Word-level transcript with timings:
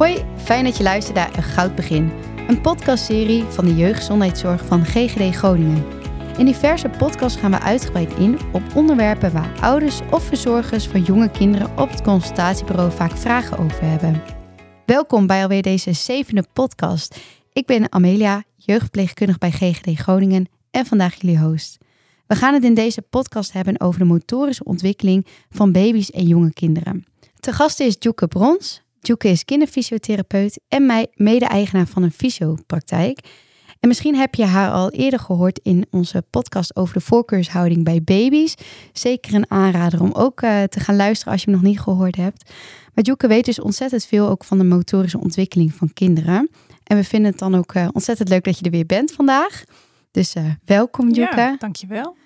Hoi, 0.00 0.24
fijn 0.36 0.64
dat 0.64 0.76
je 0.76 0.82
luistert 0.82 1.16
naar 1.16 1.36
Een 1.36 1.42
Goud 1.42 1.74
Begin, 1.74 2.12
een 2.48 2.60
podcastserie 2.60 3.44
van 3.44 3.64
de 3.64 3.76
jeugdgezondheidszorg 3.76 4.64
van 4.64 4.84
GGD 4.84 5.36
Groningen. 5.36 5.84
In 6.38 6.44
diverse 6.44 6.88
podcasts 6.88 7.40
gaan 7.40 7.50
we 7.50 7.60
uitgebreid 7.60 8.14
in 8.14 8.38
op 8.52 8.62
onderwerpen 8.74 9.32
waar 9.32 9.60
ouders 9.60 10.00
of 10.10 10.22
verzorgers 10.22 10.86
van 10.86 11.02
jonge 11.02 11.30
kinderen 11.30 11.78
op 11.78 11.90
het 11.90 12.02
consultatiebureau 12.02 12.92
vaak 12.92 13.16
vragen 13.16 13.58
over 13.58 13.82
hebben. 13.82 14.22
Welkom 14.86 15.26
bij 15.26 15.42
alweer 15.42 15.62
deze 15.62 15.92
zevende 15.92 16.44
podcast. 16.52 17.20
Ik 17.52 17.66
ben 17.66 17.92
Amelia, 17.92 18.42
jeugdverpleegkundige 18.56 19.38
bij 19.38 19.50
GGD 19.50 19.98
Groningen 19.98 20.48
en 20.70 20.86
vandaag 20.86 21.20
jullie 21.20 21.38
host. 21.38 21.78
We 22.26 22.34
gaan 22.34 22.54
het 22.54 22.64
in 22.64 22.74
deze 22.74 23.02
podcast 23.02 23.52
hebben 23.52 23.80
over 23.80 23.98
de 23.98 24.06
motorische 24.06 24.64
ontwikkeling 24.64 25.26
van 25.50 25.72
baby's 25.72 26.10
en 26.10 26.26
jonge 26.26 26.52
kinderen. 26.52 27.04
Te 27.40 27.52
gast 27.52 27.80
is 27.80 27.96
Joeke 27.98 28.28
Brons. 28.28 28.82
Joeke 29.00 29.28
is 29.28 29.44
kinderfysiotherapeut 29.44 30.60
en 30.68 31.08
mede-eigenaar 31.14 31.86
van 31.86 32.02
een 32.02 32.12
fysiopraktijk. 32.12 33.20
En 33.80 33.88
misschien 33.88 34.14
heb 34.14 34.34
je 34.34 34.44
haar 34.44 34.70
al 34.70 34.90
eerder 34.90 35.18
gehoord 35.18 35.60
in 35.62 35.86
onze 35.90 36.24
podcast 36.30 36.76
over 36.76 36.94
de 36.94 37.00
voorkeurshouding 37.00 37.84
bij 37.84 38.02
baby's. 38.02 38.54
Zeker 38.92 39.34
een 39.34 39.50
aanrader 39.50 40.02
om 40.02 40.12
ook 40.12 40.42
uh, 40.42 40.62
te 40.62 40.80
gaan 40.80 40.96
luisteren 40.96 41.32
als 41.32 41.42
je 41.42 41.50
hem 41.50 41.60
nog 41.60 41.70
niet 41.70 41.80
gehoord 41.80 42.16
hebt. 42.16 42.50
Maar 42.94 43.04
Joeke 43.04 43.26
weet 43.26 43.44
dus 43.44 43.60
ontzettend 43.60 44.04
veel 44.04 44.28
ook 44.28 44.44
van 44.44 44.58
de 44.58 44.64
motorische 44.64 45.20
ontwikkeling 45.20 45.74
van 45.74 45.92
kinderen. 45.92 46.50
En 46.84 46.96
we 46.96 47.04
vinden 47.04 47.30
het 47.30 47.40
dan 47.40 47.54
ook 47.54 47.74
uh, 47.74 47.88
ontzettend 47.92 48.28
leuk 48.28 48.44
dat 48.44 48.58
je 48.58 48.64
er 48.64 48.70
weer 48.70 48.86
bent 48.86 49.12
vandaag. 49.12 49.64
Dus 50.10 50.34
uh, 50.34 50.44
welkom 50.64 51.10
Joeke. 51.10 51.40
Ja, 51.40 51.56
dankjewel. 51.58 52.16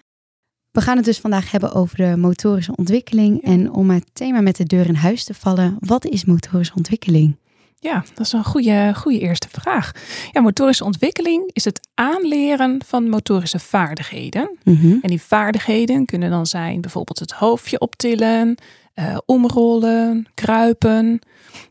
We 0.75 0.81
gaan 0.81 0.97
het 0.97 1.05
dus 1.05 1.19
vandaag 1.19 1.51
hebben 1.51 1.73
over 1.73 1.97
de 1.97 2.17
motorische 2.17 2.77
ontwikkeling. 2.77 3.43
En 3.43 3.73
om 3.73 3.91
het 3.91 4.05
thema 4.13 4.41
met 4.41 4.57
de 4.57 4.65
deur 4.65 4.87
in 4.87 4.95
huis 4.95 5.25
te 5.25 5.35
vallen, 5.35 5.77
wat 5.81 6.05
is 6.05 6.25
motorische 6.25 6.75
ontwikkeling? 6.75 7.37
Ja, 7.79 8.05
dat 8.15 8.27
is 8.27 8.33
een 8.33 8.45
goede, 8.45 8.93
goede 8.95 9.19
eerste 9.19 9.49
vraag. 9.51 9.93
Ja, 10.33 10.41
motorische 10.41 10.85
ontwikkeling 10.85 11.51
is 11.53 11.65
het 11.65 11.89
aanleren 11.95 12.81
van 12.87 13.09
motorische 13.09 13.59
vaardigheden. 13.59 14.59
Mhm. 14.65 14.97
En 15.03 15.09
die 15.09 15.23
vaardigheden 15.23 16.05
kunnen 16.05 16.31
dan 16.31 16.47
zijn 16.47 16.81
bijvoorbeeld 16.81 17.19
het 17.19 17.33
hoofdje 17.33 17.81
optillen, 17.81 18.57
uh, 18.95 19.17
omrollen, 19.27 20.27
kruipen. 20.35 21.19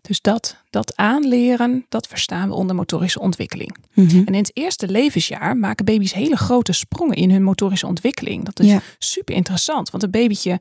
Dus 0.02 0.22
dat, 0.22 0.56
dat 0.70 0.96
aanleren, 0.96 1.86
dat 1.90 2.08
verstaan 2.08 2.48
we 2.50 2.56
onder 2.56 2.76
motorische 2.76 3.20
ontwikkeling. 3.20 3.76
Mhm. 3.94 4.18
En 4.18 4.26
in 4.26 4.34
het 4.34 4.52
eerste 4.54 4.88
levensjaar 4.88 5.58
maken 5.58 5.86
baby's 5.86 6.14
hele 6.14 6.36
grote 6.38 6.74
sprongen 6.74 7.16
in 7.16 7.32
hun 7.32 7.44
motorische 7.44 7.88
ontwikkeling. 7.88 8.46
Dat 8.46 8.60
is 8.60 8.68
Ja. 8.68 8.80
super 8.98 9.36
interessant, 9.36 9.90
want 9.90 10.04
een 10.04 10.12
babytje 10.12 10.60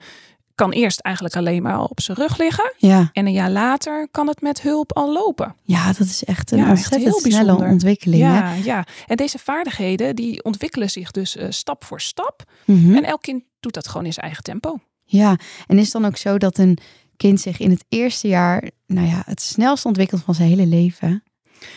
kan 0.54 0.70
eerst 0.72 1.00
eigenlijk 1.00 1.36
alleen 1.36 1.62
maar 1.62 1.80
op 1.80 2.00
zijn 2.00 2.16
rug 2.16 2.38
liggen. 2.38 2.72
Ja. 2.78 3.10
En 3.12 3.26
een 3.26 3.32
jaar 3.32 3.50
later 3.50 4.08
kan 4.10 4.28
het 4.28 4.40
met 4.40 4.62
hulp 4.62 4.92
al 4.96 5.12
lopen. 5.12 5.54
ja, 5.62 5.86
dat 5.86 6.06
is 6.06 6.24
echt 6.24 6.50
een 6.50 6.58
Ja, 6.58 6.68
ontzettend 6.68 7.02
heel 7.02 7.20
snelle 7.20 7.36
bijzonder. 7.44 7.68
ontwikkeling. 7.68 8.22
hè? 8.22 8.28
Ja, 8.28 8.52
ja. 8.54 8.86
En 9.06 9.16
deze 9.16 9.38
vaardigheden 9.38 10.16
die 10.16 10.44
ontwikkelen 10.44 10.90
zich 10.90 11.10
dus 11.10 11.36
eh, 11.36 11.46
stap 11.50 11.84
voor 11.84 12.00
stap. 12.00 12.42
Mhm. 12.64 12.94
En 12.94 13.04
elk 13.04 13.22
kind 13.22 13.42
doet 13.60 13.74
dat 13.74 13.88
gewoon 13.88 14.06
in 14.06 14.12
zijn 14.12 14.26
eigen 14.26 14.42
tempo. 14.44 14.78
Ja, 15.12 15.36
en 15.66 15.76
is 15.78 15.82
het 15.84 15.92
dan 15.92 16.04
ook 16.04 16.16
zo 16.16 16.38
dat 16.38 16.58
een 16.58 16.78
kind 17.16 17.40
zich 17.40 17.58
in 17.58 17.70
het 17.70 17.84
eerste 17.88 18.28
jaar, 18.28 18.70
nou 18.86 19.06
ja, 19.06 19.22
het 19.26 19.42
snelst 19.42 19.84
ontwikkelt 19.84 20.22
van 20.22 20.34
zijn 20.34 20.48
hele 20.48 20.66
leven? 20.66 21.22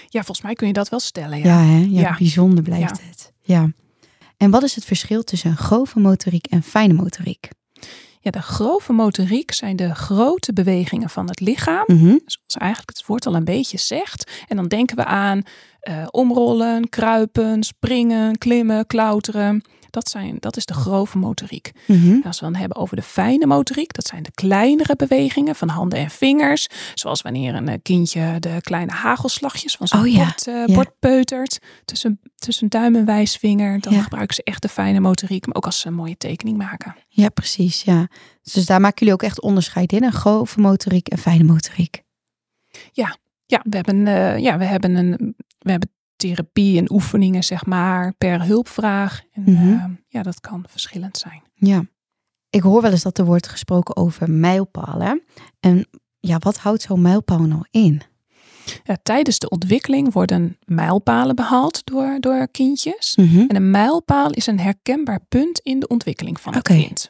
Ja, 0.07 0.23
volgens 0.23 0.41
mij 0.41 0.53
kun 0.53 0.67
je 0.67 0.73
dat 0.73 0.89
wel 0.89 0.99
stellen. 0.99 1.37
Ja, 1.37 1.43
Ja. 1.45 1.65
hè? 1.65 1.77
Ja, 1.77 1.99
Ja. 1.99 2.15
bijzonder 2.17 2.63
blijft 2.63 2.97
Ja. 2.97 3.05
het. 3.07 3.33
Ja. 3.41 3.71
En 4.37 4.49
wat 4.49 4.63
is 4.63 4.75
het 4.75 4.85
verschil 4.85 5.23
tussen 5.23 5.57
grove 5.57 5.99
motoriek 5.99 6.45
en 6.47 6.63
fijne 6.63 6.93
motoriek? 6.93 7.49
Ja, 8.19 8.31
de 8.31 8.41
grove 8.41 8.93
motoriek 8.93 9.51
zijn 9.53 9.75
de 9.75 9.95
grote 9.95 10.53
bewegingen 10.53 11.09
van 11.09 11.27
het 11.27 11.39
lichaam. 11.39 11.83
Mhm. 11.87 12.05
Zoals 12.25 12.55
eigenlijk 12.57 12.97
het 12.97 13.05
woord 13.05 13.25
al 13.25 13.35
een 13.35 13.43
beetje 13.43 13.77
zegt. 13.77 14.31
En 14.47 14.55
dan 14.55 14.67
denken 14.67 14.95
we 14.95 15.05
aan 15.05 15.41
eh, 15.79 16.07
omrollen, 16.11 16.89
kruipen, 16.89 17.63
springen, 17.63 18.37
klimmen, 18.37 18.87
klauteren. 18.87 19.63
Dat, 19.95 20.09
zijn, 20.09 20.37
dat 20.39 20.57
is 20.57 20.65
de 20.65 20.73
grove 20.73 21.17
motoriek. 21.17 21.71
En 21.87 22.23
als 22.23 22.39
we 22.39 22.45
dan 22.45 22.55
hebben 22.55 22.77
over 22.77 22.95
de 22.95 23.01
fijne 23.01 23.45
motoriek, 23.45 23.93
dat 23.93 24.07
zijn 24.07 24.23
de 24.23 24.31
kleinere 24.31 24.95
bewegingen 24.95 25.55
van 25.55 25.67
handen 25.69 25.99
en 25.99 26.09
vingers. 26.09 26.67
Zoals 26.93 27.21
wanneer 27.21 27.55
een 27.55 27.67
eh, 27.67 27.77
kindje 27.81 28.39
de 28.39 28.57
kleine 28.61 28.91
hagelslagjes 28.91 29.75
van 29.75 29.87
zijn 29.87 30.01
Oh 30.01 30.07
ja, 30.07 30.23
bord, 30.23 30.47
eh, 30.47 30.53
ja. 30.65 30.73
bord 30.73 30.99
peutert. 30.99 31.59
Tussen, 31.85 32.19
tussen 32.35 32.69
duim 32.69 32.95
en 32.95 33.05
wijsvinger. 33.05 33.79
Dan 33.79 33.93
Ja. 33.93 34.01
gebruiken 34.01 34.35
ze 34.35 34.43
echt 34.43 34.61
de 34.61 34.69
fijne 34.69 34.99
motoriek. 34.99 35.45
Maar 35.45 35.55
ook 35.55 35.65
als 35.65 35.79
ze 35.79 35.87
een 35.87 35.93
mooie 35.93 36.17
tekening 36.17 36.57
maken. 36.57 36.95
Ja, 37.07 37.29
precies. 37.29 37.81
Ja. 37.81 38.07
Dus 38.41 38.65
daar 38.65 38.81
maken 38.81 38.99
jullie 38.99 39.13
ook 39.13 39.23
echt 39.23 39.41
onderscheid 39.41 39.91
in, 39.91 40.03
een 40.03 40.13
grove 40.13 40.59
motoriek 40.59 41.07
en 41.07 41.17
fijne 41.17 41.43
motoriek. 41.43 42.03
Ja, 43.47 43.61
we 43.63 43.75
hebben, 43.75 44.07
eh, 44.07 44.37
ja, 44.37 44.57
we 44.57 44.65
hebben, 44.65 44.95
een, 44.95 45.35
we 45.59 45.71
hebben 45.71 45.89
therapie 46.15 46.77
en 46.77 46.91
oefeningen, 46.91 47.43
zeg 47.43 47.65
maar, 47.65 48.13
per 48.17 48.45
hulpvraag. 48.45 49.21
En 49.31 49.43
Mhm. 49.45 49.71
eh, 49.73 49.83
ja, 50.07 50.23
dat 50.23 50.39
kan 50.39 50.65
verschillend 50.69 51.17
zijn. 51.17 51.43
Ja. 51.53 51.85
Ik 52.49 52.61
hoor 52.61 52.81
wel 52.81 52.91
eens 52.91 53.03
dat 53.03 53.17
er 53.17 53.25
wordt 53.25 53.47
gesproken 53.47 53.95
over 53.95 54.29
mijlpalen. 54.31 55.21
En 55.59 55.87
ja, 56.19 56.37
wat 56.39 56.57
houdt 56.57 56.81
zo'n 56.81 57.01
mijlpaal 57.01 57.41
nou 57.41 57.63
in? 57.71 58.01
Ja, 58.83 58.97
tijdens 59.03 59.39
de 59.39 59.49
ontwikkeling 59.49 60.13
worden 60.13 60.57
mijlpalen 60.65 61.35
behaald 61.35 61.81
door, 61.85 62.17
door 62.19 62.47
kindjes. 62.51 63.15
Mhm. 63.15 63.39
En 63.39 63.55
een 63.55 63.71
mijlpaal 63.71 64.29
is 64.31 64.47
een 64.47 64.59
herkenbaar 64.59 65.19
punt 65.29 65.59
in 65.59 65.79
de 65.79 65.87
ontwikkeling 65.87 66.39
van 66.41 66.53
het 66.55 66.69
Oké. 66.69 66.79
kind. 66.81 67.09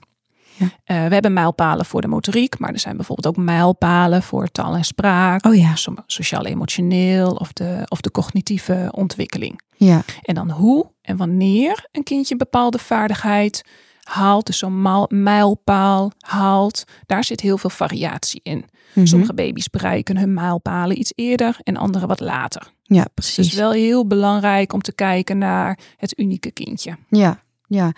Ja. 0.58 0.66
Eh, 0.84 1.08
we 1.08 1.14
hebben 1.14 1.34
mijlpalen 1.34 1.86
voor 1.86 2.02
de 2.02 2.08
motoriek, 2.08 2.60
maar 2.60 2.74
er 2.74 2.80
zijn 2.80 2.96
bijvoorbeeld 2.96 3.38
ook 3.38 3.44
mijlpalen 3.44 4.24
voor 4.24 4.48
taal 4.48 4.76
en 4.76 4.84
spraak, 4.84 5.46
Oh 5.46 5.56
ja, 5.56 5.74
sociaal-emotioneel 6.06 7.32
of 7.32 7.54
de, 7.54 7.82
of 7.88 8.02
de 8.02 8.12
cognitieve 8.12 8.90
ontwikkeling. 8.92 9.62
ja. 9.78 10.02
En 10.22 10.36
dan 10.36 10.50
hoe 10.52 10.92
en 11.02 11.18
wanneer 11.18 11.88
een 11.92 12.04
kindje 12.04 12.32
een 12.32 12.38
bepaalde 12.40 12.78
vaardigheid 12.78 13.64
haalt, 14.04 14.46
dus 14.46 14.58
zo'n 14.58 14.82
mijlpaal 15.10 16.12
haalt, 16.20 16.84
daar 17.06 17.24
zit 17.24 17.42
heel 17.42 17.58
veel 17.58 17.70
variatie 17.70 18.40
in. 18.44 18.66
Mhm. 18.94 19.06
Sommige 19.06 19.34
baby's 19.34 19.70
bereiken 19.70 20.18
hun 20.18 20.34
mijlpalen 20.34 21.00
iets 21.00 21.12
eerder 21.16 21.58
en 21.64 21.78
andere 21.78 22.08
wat 22.08 22.20
later. 22.20 22.74
Ja, 22.84 23.02
Dus 23.04 23.12
precies. 23.14 23.36
het 23.38 23.46
is 23.46 23.54
wel 23.60 23.72
heel 23.72 24.08
belangrijk 24.08 24.74
om 24.74 24.82
te 24.82 24.94
kijken 24.94 25.38
naar 25.38 25.80
het 25.98 26.20
unieke 26.20 26.52
kindje. 26.52 26.98
Ja, 27.10 27.40
ja. 27.68 27.92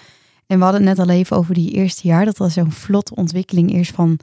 En 0.47 0.57
we 0.57 0.63
hadden 0.63 0.87
het 0.87 0.97
net 0.97 1.07
al 1.07 1.13
even 1.13 1.37
over 1.37 1.53
die 1.53 1.71
eerste 1.71 2.07
jaar. 2.07 2.25
Dat 2.25 2.37
was 2.37 2.53
zo'n 2.53 2.71
vlotte 2.71 3.15
ontwikkeling 3.15 3.71
eerst 3.71 3.91
van, 3.91 4.19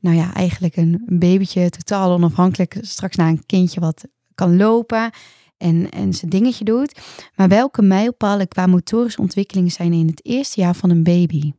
nou 0.00 0.16
ja, 0.16 0.34
eigenlijk 0.34 0.76
een 0.76 1.02
babytje 1.06 1.70
totaal 1.70 2.12
onafhankelijk. 2.12 2.78
Straks 2.80 3.16
naar 3.16 3.28
een 3.28 3.46
kindje 3.46 3.80
wat 3.80 4.04
kan 4.34 4.56
lopen 4.56 5.10
en, 5.56 5.90
en 5.90 6.12
zijn 6.12 6.30
dingetje 6.30 6.64
doet. 6.64 7.00
Maar 7.34 7.48
welke 7.48 7.82
mijlpalen 7.82 8.48
qua 8.48 8.66
motorische 8.66 9.20
ontwikkeling 9.20 9.72
zijn 9.72 9.92
in 9.92 10.06
het 10.06 10.24
eerste 10.24 10.60
jaar 10.60 10.74
van 10.74 10.90
een 10.90 11.02
baby? 11.02 11.52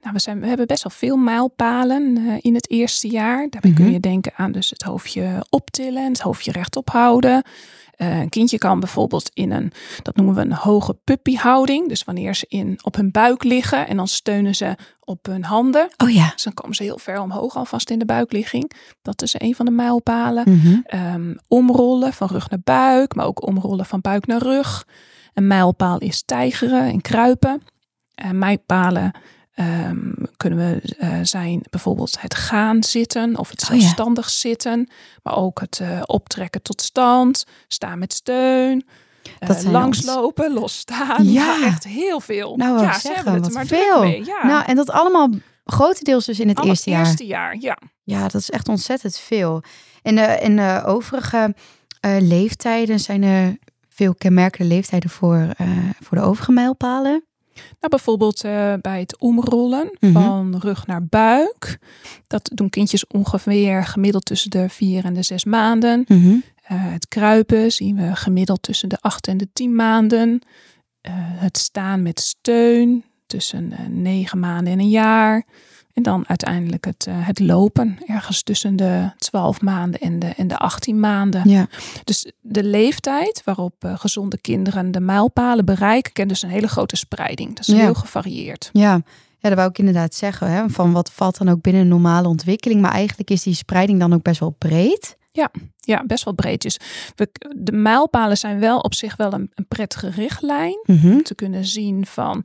Nou, 0.00 0.12
we, 0.12 0.20
zijn, 0.20 0.40
we 0.40 0.46
hebben 0.46 0.66
best 0.66 0.82
wel 0.82 0.92
veel 0.92 1.16
mijlpalen 1.16 2.16
eh, 2.16 2.34
in 2.40 2.54
het 2.54 2.70
eerste 2.70 3.08
jaar. 3.08 3.46
Daarbij 3.50 3.70
Mhm. 3.70 3.82
kun 3.82 3.92
je 3.92 4.00
denken 4.00 4.32
aan 4.36 4.52
dus 4.52 4.70
het 4.70 4.82
hoofdje 4.82 5.44
optillen, 5.50 6.04
het 6.08 6.20
hoofdje 6.20 6.52
rechtop 6.52 6.88
houden. 6.90 7.42
Eh, 7.96 8.18
een 8.20 8.28
kindje 8.28 8.58
kan 8.58 8.80
bijvoorbeeld 8.80 9.30
in 9.34 9.50
een, 9.52 9.72
dat 10.02 10.16
noemen 10.16 10.34
we 10.34 10.40
een 10.40 10.52
hoge 10.52 10.94
puppyhouding. 11.04 11.88
Dus 11.88 12.04
wanneer 12.04 12.34
ze 12.34 12.46
in, 12.48 12.78
op 12.82 12.94
hun 12.96 13.10
buik 13.10 13.44
liggen 13.44 13.86
en 13.88 13.96
dan 13.96 14.08
steunen 14.08 14.54
ze 14.54 14.76
op 15.00 15.26
hun 15.26 15.44
handen. 15.44 15.88
Oh 15.96 16.10
ja. 16.10 16.30
Dus 16.32 16.42
dan 16.42 16.54
komen 16.54 16.74
ze 16.76 16.82
heel 16.82 16.98
ver 16.98 17.20
omhoog 17.20 17.56
alvast 17.56 17.90
in 17.90 17.98
de 17.98 18.04
buikligging. 18.04 18.72
Dat 19.02 19.22
is 19.22 19.34
een 19.38 19.54
van 19.54 19.64
de 19.66 19.70
mijlpalen. 19.72 20.44
Mhm. 20.50 20.78
Ehm, 20.84 21.34
omrollen 21.48 22.12
van 22.12 22.28
rug 22.28 22.50
naar 22.50 22.60
buik, 22.64 23.14
maar 23.14 23.26
ook 23.26 23.46
omrollen 23.46 23.86
van 23.86 24.00
buik 24.00 24.26
naar 24.26 24.42
rug. 24.42 24.86
Een 25.34 25.46
mijlpaal 25.46 25.98
is 25.98 26.22
tijgeren 26.22 26.82
en 26.82 27.00
kruipen. 27.00 27.62
En 28.14 28.38
mijlpalen 28.38 29.12
ehm, 29.54 30.12
kunnen 30.36 30.58
we 30.58 30.94
eh, 30.98 31.18
zijn 31.22 31.62
bijvoorbeeld 31.70 32.20
het 32.20 32.34
gaan 32.34 32.82
zitten 32.82 33.38
of 33.38 33.50
het 33.50 33.62
Oh 33.62 33.68
ja. 33.68 33.80
zelfstandig 33.80 34.30
zitten, 34.30 34.90
maar 35.22 35.36
ook 35.36 35.60
het 35.60 35.78
eh, 35.82 36.02
optrekken 36.06 36.62
tot 36.62 36.82
stand, 36.82 37.44
staan 37.68 37.98
met 37.98 38.12
steun, 38.12 38.86
eh, 39.38 39.48
Dat 39.48 39.64
langslopen, 39.64 40.52
losstaan. 40.52 41.24
Ja. 41.24 41.56
Ja, 41.56 41.66
echt 41.66 41.84
heel 41.84 42.20
veel. 42.20 42.56
Nou, 42.56 42.82
ja, 42.82 42.92
ze 42.92 43.00
zeggen, 43.00 43.24
hebben 43.24 43.42
het 43.42 43.44
wat 43.44 43.52
maar 43.52 43.66
veel. 43.66 44.00
mee. 44.00 44.24
Ja. 44.24 44.46
Nou, 44.46 44.64
en 44.64 44.76
dat 44.76 44.90
allemaal 44.90 45.28
grotendeels 45.64 46.24
dus 46.24 46.40
in 46.40 46.48
het 46.48 46.64
eerste 46.64 46.90
jaar. 46.90 47.06
eerste 47.06 47.26
jaar, 47.26 47.56
ja. 47.60 47.78
Ja, 48.02 48.22
dat 48.22 48.40
is 48.40 48.50
echt 48.50 48.68
ontzettend 48.68 49.18
veel. 49.18 49.62
En 50.02 50.14
de, 50.14 50.20
en 50.22 50.56
de 50.56 50.82
overige 50.86 51.54
leeftijden 52.18 53.00
zijn 53.00 53.22
er 53.22 53.56
veel 53.88 54.14
kenmerkende 54.14 54.74
leeftijden 54.74 55.10
voor, 55.10 55.48
voor 56.00 56.18
de 56.18 56.24
overige 56.24 56.52
mijlpalen. 56.52 57.24
Nou, 57.54 57.88
bijvoorbeeld 57.88 58.44
eh, 58.44 58.74
bij 58.80 59.00
het 59.00 59.18
omrollen 59.18 59.90
Mhm. 60.00 60.12
van 60.12 60.56
rug 60.60 60.86
naar 60.86 61.04
buik. 61.06 61.78
Dat 62.26 62.50
doen 62.54 62.70
kindjes 62.70 63.06
ongeveer 63.06 63.84
gemiddeld 63.84 64.24
tussen 64.24 64.50
de 64.50 64.68
vier 64.68 65.04
en 65.04 65.14
de 65.14 65.22
zes 65.22 65.44
maanden. 65.44 66.04
Mhm. 66.08 66.28
Eh, 66.62 66.76
het 66.92 67.08
kruipen 67.08 67.72
zien 67.72 67.96
we 67.96 68.16
gemiddeld 68.16 68.62
tussen 68.62 68.88
de 68.88 68.98
acht 69.00 69.26
en 69.26 69.36
de 69.36 69.48
tien 69.52 69.74
maanden. 69.74 70.40
Eh, 71.00 71.12
het 71.16 71.58
staan 71.58 72.02
met 72.02 72.20
steun 72.20 73.04
tussen 73.26 73.72
negen 74.02 74.38
maanden 74.38 74.72
en 74.72 74.78
een 74.78 74.88
jaar. 74.88 75.44
En 75.94 76.02
dan 76.02 76.24
uiteindelijk 76.28 76.84
het, 76.84 77.06
eh, 77.08 77.14
het 77.26 77.38
lopen, 77.38 77.98
ergens 78.06 78.42
tussen 78.42 78.76
de 78.76 79.10
12 79.18 79.60
maanden 79.60 80.00
en 80.00 80.18
de, 80.18 80.26
en 80.26 80.48
de 80.48 80.56
18 80.56 81.00
maanden. 81.00 81.48
Ja. 81.48 81.66
Dus 82.04 82.30
de 82.40 82.64
leeftijd 82.64 83.42
waarop 83.44 83.74
eh, 83.78 83.98
gezonde 83.98 84.38
kinderen 84.38 84.90
de 84.90 85.00
mijlpalen 85.00 85.64
bereiken, 85.64 86.12
kent 86.12 86.28
dus 86.28 86.42
een 86.42 86.48
hele 86.50 86.68
grote 86.68 86.96
spreiding. 86.96 87.56
Dat 87.56 87.68
is 87.68 87.74
Ja. 87.74 87.80
heel 87.80 87.94
gevarieerd. 87.94 88.70
Ja. 88.72 89.00
ja, 89.38 89.48
dat 89.48 89.54
wou 89.58 89.68
ik 89.70 89.78
inderdaad 89.78 90.14
zeggen. 90.14 90.50
Hè? 90.50 90.68
Van 90.68 90.92
wat 90.92 91.12
valt 91.12 91.38
dan 91.38 91.48
ook 91.48 91.60
binnen 91.60 91.82
een 91.82 91.88
normale 91.88 92.28
ontwikkeling. 92.28 92.80
Maar 92.80 92.92
eigenlijk 92.92 93.30
is 93.30 93.42
die 93.42 93.54
spreiding 93.54 94.00
dan 94.00 94.12
ook 94.12 94.22
best 94.22 94.40
wel 94.40 94.54
breed. 94.58 95.18
Ja, 95.80 96.04
best 96.06 96.24
wel 96.24 96.34
breed. 96.34 96.62
Dus 96.62 96.76
we, 97.14 97.28
de 97.56 97.72
mijlpalen 97.72 98.36
zijn 98.36 98.58
wel 98.58 98.78
op 98.78 98.94
zich 98.94 99.16
wel 99.16 99.32
een, 99.32 99.50
een 99.54 99.66
prettige 99.68 100.10
richtlijn. 100.10 100.80
Mhm. 100.84 101.12
om 101.12 101.22
te 101.22 101.34
kunnen 101.34 101.64
zien 101.64 102.06
van 102.06 102.44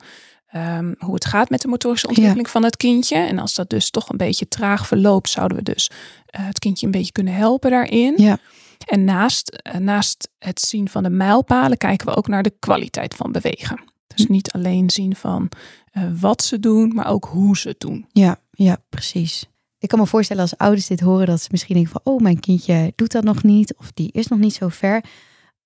ehm, 0.56 0.94
hoe 1.00 1.14
het 1.14 1.26
gaat 1.26 1.50
met 1.50 1.62
de 1.62 1.68
motorische 1.68 2.08
ontwikkeling 2.08 2.50
van 2.50 2.64
het 2.64 2.78
kindje. 2.78 3.16
En 3.16 3.40
als 3.40 3.54
dat 3.54 3.70
dus 3.70 3.90
toch 3.90 4.10
een 4.10 4.18
beetje 4.18 4.48
traag 4.48 4.88
verloopt, 4.88 5.30
zouden 5.30 5.58
we 5.58 5.64
dus 5.64 5.90
eh, 6.26 6.46
het 6.46 6.60
kindje 6.60 6.86
een 6.86 6.92
beetje 6.92 7.12
kunnen 7.12 7.34
helpen 7.34 7.72
daarin. 7.72 8.14
Ja. 8.18 8.38
En 8.86 9.04
naast, 9.04 9.50
eh, 9.50 9.76
naast 9.80 10.30
het 10.40 10.60
zien 10.60 10.90
van 10.90 11.04
de 11.04 11.10
mijlpalen 11.10 11.78
kijken 11.78 12.08
we 12.08 12.16
ook 12.16 12.28
naar 12.28 12.44
de 12.44 12.54
kwaliteit 12.60 13.16
van 13.16 13.32
bewegen. 13.32 13.84
Dus 14.08 14.26
Hm. 14.26 14.32
niet 14.32 14.52
alleen 14.52 14.90
zien 14.90 15.16
van 15.16 15.50
eh, 15.92 16.04
wat 16.20 16.44
ze 16.44 16.60
doen, 16.60 16.94
maar 16.94 17.08
ook 17.08 17.26
hoe 17.26 17.58
ze 17.58 17.68
het 17.68 17.80
doen. 17.80 18.06
Ja, 18.12 18.38
ja, 18.52 18.78
precies. 18.90 19.46
Ik 19.78 19.88
kan 19.90 20.00
me 20.00 20.06
voorstellen 20.06 20.42
als 20.42 20.58
ouders 20.58 20.88
dit 20.88 21.00
horen 21.00 21.26
dat 21.26 21.42
ze 21.42 21.48
misschien 21.52 21.76
denken 21.76 21.92
van, 21.92 22.14
oh, 22.14 22.22
mijn 22.22 22.40
kindje 22.40 22.94
doet 22.96 23.12
dat 23.12 23.24
nog 23.24 23.44
niet 23.44 23.76
of 23.78 23.92
die 23.94 24.10
is 24.12 24.28
nog 24.28 24.40
niet 24.40 24.54
zo 24.54 24.68
ver. 24.68 25.04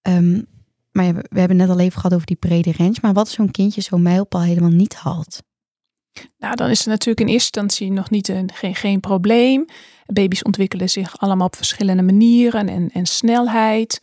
Ehm, 0.01 0.41
maar 0.91 1.13
we 1.13 1.39
hebben 1.39 1.57
net 1.57 1.69
al 1.69 1.79
even 1.79 1.99
gehad 1.99 2.13
over 2.13 2.25
die 2.25 2.35
brede 2.35 2.73
range. 2.77 2.97
Maar 3.01 3.13
wat 3.13 3.29
zo'n 3.29 3.51
kindje 3.51 3.81
zo'n 3.81 4.01
mijlpaal 4.01 4.41
helemaal 4.41 4.69
niet 4.69 4.95
haalt? 4.95 5.41
Nou, 6.37 6.55
dan 6.55 6.69
is 6.69 6.79
het 6.79 6.87
natuurlijk 6.87 7.19
in 7.19 7.27
eerste 7.27 7.59
instantie 7.59 7.91
nog 7.91 8.09
niet 8.09 8.27
een, 8.27 8.51
geen, 8.53 8.75
geen 8.75 8.99
probleem. 8.99 9.65
Baby's 10.05 10.43
ontwikkelen 10.43 10.89
zich 10.89 11.19
allemaal 11.19 11.47
op 11.47 11.55
verschillende 11.55 12.03
manieren 12.03 12.69
en, 12.69 12.89
en 12.89 13.05
snelheid. 13.05 14.01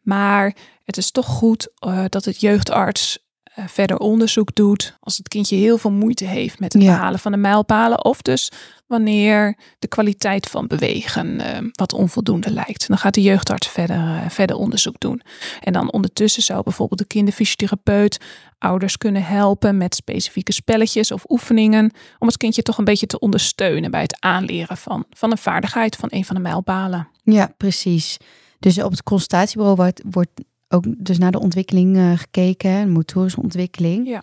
Maar 0.00 0.56
het 0.84 0.96
is 0.96 1.10
toch 1.10 1.26
goed 1.26 1.72
eh, 1.78 2.04
dat 2.08 2.24
het 2.24 2.40
jeugdarts 2.40 3.18
eh, 3.54 3.64
verder 3.68 3.96
onderzoek 3.96 4.54
doet 4.54 4.96
als 5.00 5.16
het 5.16 5.28
kindje 5.28 5.56
heel 5.56 5.78
veel 5.78 5.90
moeite 5.92 6.24
heeft 6.24 6.58
met 6.58 6.72
het 6.72 6.82
Ja. 6.82 6.94
behalen 6.94 7.18
van 7.18 7.32
de 7.32 7.38
mijlpalen. 7.38 8.04
Of 8.04 8.22
dus 8.22 8.50
wanneer 8.86 9.56
de 9.78 9.88
kwaliteit 9.88 10.46
van 10.46 10.66
bewegen 10.66 11.40
eh, 11.40 11.68
wat 11.72 11.92
onvoldoende 11.92 12.50
lijkt. 12.50 12.88
Dan 12.88 12.98
gaat 12.98 13.14
de 13.14 13.22
jeugdarts 13.22 13.68
verder, 13.68 13.96
eh, 13.96 14.28
verder 14.28 14.56
onderzoek 14.56 15.00
doen. 15.00 15.22
En 15.60 15.72
dan 15.72 15.92
ondertussen 15.92 16.42
zou 16.42 16.62
bijvoorbeeld 16.62 17.00
de 17.00 17.06
kinderfysiotherapeut 17.06 18.20
ouders 18.58 18.96
kunnen 18.98 19.24
helpen 19.24 19.76
met 19.76 19.94
specifieke 19.94 20.52
spelletjes 20.52 21.12
of 21.12 21.24
oefeningen. 21.28 21.92
Om 22.18 22.26
het 22.26 22.36
kindje 22.36 22.62
toch 22.62 22.78
een 22.78 22.84
beetje 22.84 23.06
te 23.06 23.18
ondersteunen 23.18 23.90
bij 23.90 24.02
het 24.02 24.16
aanleren 24.20 24.76
van, 24.76 25.04
van 25.10 25.30
een 25.30 25.38
vaardigheid 25.38 25.96
van 25.96 26.08
een 26.12 26.24
van 26.24 26.36
de 26.36 26.42
mijlpalen. 26.42 27.08
Ja, 27.24 27.54
precies. 27.56 28.16
Dus 28.58 28.82
op 28.82 28.90
het 28.90 29.02
consultatiebureau 29.02 29.76
wordt, 29.76 30.02
wordt 30.10 30.30
ook 30.72 30.84
dus 30.98 31.18
naar 31.18 31.32
de 31.32 31.40
ontwikkeling 31.40 31.96
eh, 31.96 32.18
gekeken, 32.18 32.90
motorische 32.90 33.40
ontwikkeling. 33.40 34.06
Ja. 34.06 34.22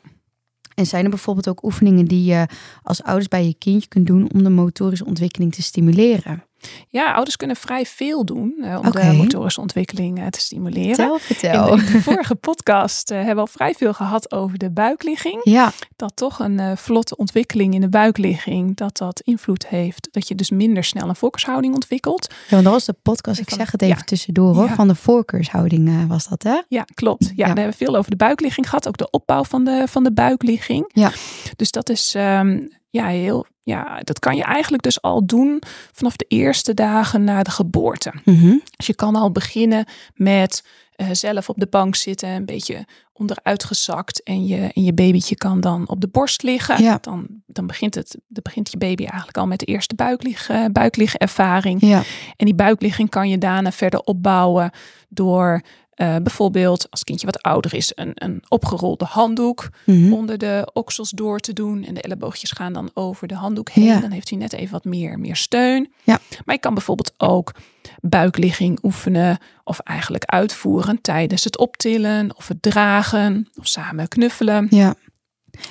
En 0.75 0.85
zijn 0.85 1.03
er 1.03 1.09
bijvoorbeeld 1.09 1.49
ook 1.49 1.63
oefeningen 1.63 2.05
die 2.05 2.23
je 2.23 2.47
als 2.83 3.03
ouders 3.03 3.27
bij 3.27 3.45
je 3.45 3.53
kindje 3.53 3.87
kunt 3.87 4.07
doen 4.07 4.31
om 4.33 4.43
de 4.43 4.49
motorische 4.49 5.05
ontwikkeling 5.05 5.53
te 5.53 5.61
stimuleren? 5.61 6.43
Ja, 6.89 7.13
ouders 7.13 7.35
kunnen 7.35 7.55
vrij 7.55 7.85
veel 7.85 8.25
doen 8.25 8.55
eh, 8.61 8.79
om 8.83 8.91
de 8.91 9.13
motorische 9.17 9.61
ontwikkeling 9.61 10.19
eh, 10.19 10.27
te 10.27 10.39
stimuleren. 10.39 10.95
Vertel, 10.95 11.13
In 11.15 11.19
vertel. 11.19 11.75
de, 11.75 11.81
in 11.85 11.91
de 11.91 12.01
vorige 12.11 12.35
podcast 12.35 13.11
eh, 13.11 13.17
hebben 13.17 13.35
we 13.35 13.41
al 13.41 13.47
vrij 13.47 13.73
veel 13.73 13.93
gehad 13.93 14.31
over 14.31 14.57
de 14.57 14.71
buikligging. 14.71 15.39
Ja, 15.43 15.71
Dat 15.95 16.15
toch 16.15 16.39
een 16.39 16.77
vlotte 16.77 17.15
ontwikkeling 17.17 17.73
in 17.73 17.81
de 17.81 17.89
buikligging, 17.89 18.75
dat 18.75 18.97
dat 18.97 19.19
invloed 19.19 19.67
heeft. 19.67 20.07
Dat 20.11 20.27
je 20.27 20.35
dus 20.35 20.49
minder 20.49 20.83
snel 20.83 21.09
een 21.09 21.15
focushouding 21.15 21.73
ontwikkelt. 21.73 22.27
ja, 22.29 22.35
want 22.49 22.63
dat 22.63 22.73
was 22.73 22.85
de 22.85 22.95
podcast, 23.01 23.39
ik 23.39 23.49
Van- 23.49 23.57
zeg 23.57 23.71
het 23.71 23.81
even 23.81 23.97
ja. 23.97 24.03
tussendoor 24.03 24.55
hoor, 24.55 24.65
Ja. 24.65 24.75
van 24.75 24.87
de 24.87 24.95
voorkeurshouding 24.95 26.07
was 26.07 26.27
dat 26.27 26.43
hè? 26.43 26.61
Ja, 26.67 26.85
klopt. 26.93 27.25
Ja, 27.35 27.47
Ja. 27.47 27.53
we 27.53 27.59
hebben 27.59 27.77
veel 27.77 27.95
over 27.95 28.09
de 28.11 28.17
buikligging 28.17 28.69
gehad. 28.69 28.87
Ook 28.87 28.97
de 28.97 29.09
opbouw 29.09 29.43
van 29.43 29.63
de, 29.63 29.83
van 29.89 30.03
de 30.03 30.11
buikligging. 30.13 30.89
Ja. 30.93 31.11
Dus 31.55 31.71
dat 31.71 31.89
is 31.89 32.13
ehm, 32.15 32.59
ja, 32.89 33.05
heel. 33.05 33.45
Ja, 33.69 33.99
dat 34.03 34.19
kan 34.19 34.35
je 34.35 34.43
eigenlijk 34.43 34.83
dus 34.83 35.01
al 35.01 35.25
doen 35.25 35.61
vanaf 35.91 36.15
de 36.15 36.25
eerste 36.27 36.73
dagen 36.73 37.23
na 37.23 37.43
de 37.43 37.51
geboorte. 37.51 38.13
Mhm. 38.25 38.57
Dus 38.77 38.87
je 38.87 38.95
kan 38.95 39.15
al 39.15 39.31
beginnen 39.31 39.85
met 40.13 40.63
eh, 40.95 41.07
zelf 41.11 41.49
op 41.49 41.57
de 41.57 41.67
bank 41.69 41.95
zitten, 41.95 42.29
een 42.29 42.45
beetje 42.45 42.85
onderuitgezakt. 43.13 44.23
En 44.23 44.47
je, 44.47 44.71
en 44.73 44.83
je 44.83 44.93
babytje 44.93 45.35
kan 45.35 45.61
dan 45.61 45.89
op 45.89 46.01
de 46.01 46.07
borst 46.07 46.43
liggen. 46.43 46.83
Ja. 46.83 46.97
Dan, 47.01 47.27
dan, 47.45 47.67
begint 47.67 47.95
het, 47.95 48.17
dan 48.27 48.43
begint 48.43 48.71
je 48.71 48.77
baby 48.77 49.03
eigenlijk 49.03 49.37
al 49.37 49.47
met 49.47 49.59
de 49.59 49.65
eerste 49.65 49.95
buiklig, 49.95 50.49
eh, 50.49 50.65
buikliggenervaring. 50.71 51.81
Ja, 51.81 52.03
En 52.35 52.45
die 52.45 52.55
buikligging 52.55 53.09
kan 53.09 53.29
je 53.29 53.37
daarna 53.37 53.71
verder 53.71 53.99
opbouwen 53.99 54.71
door 55.09 55.61
eh, 55.99 56.15
bijvoorbeeld 56.23 56.79
als 56.89 56.99
het 56.99 57.03
kindje 57.03 57.25
wat 57.25 57.41
ouder 57.41 57.73
is, 57.73 57.91
een, 57.95 58.11
een 58.13 58.43
opgerolde 58.47 59.05
handdoek 59.05 59.69
Mhm. 59.85 60.13
onder 60.13 60.37
de 60.37 60.69
oksels 60.73 61.09
door 61.09 61.39
te 61.39 61.53
doen. 61.53 61.83
En 61.83 61.93
de 61.93 62.01
elleboogjes 62.01 62.51
gaan 62.51 62.73
dan 62.73 62.89
over 62.93 63.27
de 63.27 63.35
handdoek 63.35 63.69
heen. 63.69 63.83
Ja. 63.83 63.99
Dan 63.99 64.11
heeft 64.11 64.29
hij 64.29 64.39
net 64.39 64.53
even 64.53 64.71
wat 64.71 64.83
meer, 64.85 65.19
meer 65.19 65.35
steun. 65.35 65.91
Ja. 66.03 66.19
Maar 66.45 66.55
je 66.55 66.61
kan 66.61 66.73
bijvoorbeeld 66.73 67.13
ook 67.17 67.53
buikligging 68.01 68.79
oefenen 68.83 69.37
of 69.63 69.79
eigenlijk 69.79 70.25
uitvoeren 70.25 71.01
tijdens 71.01 71.43
het 71.43 71.57
optillen 71.57 72.35
of 72.35 72.47
het 72.47 72.61
dragen 72.61 73.47
of 73.59 73.67
samen 73.67 74.07
knuffelen. 74.07 74.67
ja. 74.69 74.95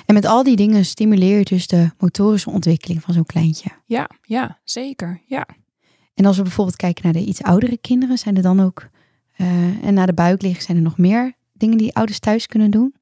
En 0.05 0.13
met 0.13 0.25
al 0.25 0.43
die 0.43 0.55
dingen 0.55 0.85
stimuleer 0.85 1.37
je 1.37 1.45
dus 1.45 1.67
de 1.67 1.89
motorische 1.97 2.49
ontwikkeling 2.49 3.01
van 3.01 3.13
zo'n 3.13 3.25
kleintje. 3.25 3.69
Ja, 3.85 4.09
ja, 4.21 4.59
zeker. 4.63 5.21
Ja. 5.25 5.47
En 6.13 6.25
als 6.25 6.37
we 6.37 6.43
bijvoorbeeld 6.43 6.75
kijken 6.77 7.03
naar 7.03 7.13
de 7.13 7.25
iets 7.25 7.41
oudere 7.43 7.77
kinderen, 7.77 8.17
zijn 8.17 8.35
er 8.35 8.41
dan 8.41 8.59
ook, 8.63 8.87
eh, 9.39 9.83
en 9.85 9.93
naar 9.93 10.05
de 10.07 10.13
buik 10.13 10.41
liggen, 10.41 10.63
zijn 10.63 10.77
er 10.77 10.83
nog 10.83 10.97
meer 10.97 11.33
dingen 11.53 11.77
die 11.77 11.95
ouders 11.95 12.19
thuis 12.19 12.47
kunnen 12.47 12.71
doen? 12.71 12.93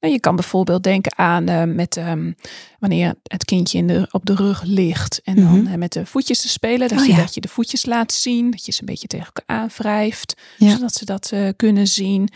Nou, 0.00 0.14
je 0.14 0.20
kan 0.20 0.34
bijvoorbeeld 0.36 0.82
denken 0.82 1.18
aan 1.18 1.48
eh, 1.48 1.64
met 1.64 1.96
ehm, 1.96 2.32
wanneer 2.78 3.14
het 3.22 3.44
kindje 3.44 3.78
in 3.78 3.86
de, 3.86 4.08
op 4.10 4.26
de 4.26 4.34
rug 4.34 4.62
ligt 4.62 5.20
en 5.24 5.36
dan 5.36 5.60
Mhm. 5.62 5.66
eh, 5.72 5.74
met 5.78 5.92
de 5.92 6.06
voetjes 6.06 6.40
te 6.40 6.48
spelen. 6.48 6.88
Dat, 6.88 6.98
Oh, 6.98 7.06
je, 7.06 7.12
ja. 7.12 7.18
dat 7.18 7.34
je 7.34 7.40
de 7.40 7.48
voetjes 7.48 7.86
laat 7.86 8.12
zien, 8.12 8.50
dat 8.50 8.66
je 8.66 8.72
ze 8.72 8.80
een 8.80 8.86
beetje 8.86 9.06
tegen 9.06 9.26
elkaar 9.26 9.56
aanwrijft, 9.56 10.40
Ja. 10.58 10.70
zodat 10.70 10.94
ze 10.94 11.04
dat 11.04 11.32
kunnen 11.56 11.86
zien. 11.88 12.28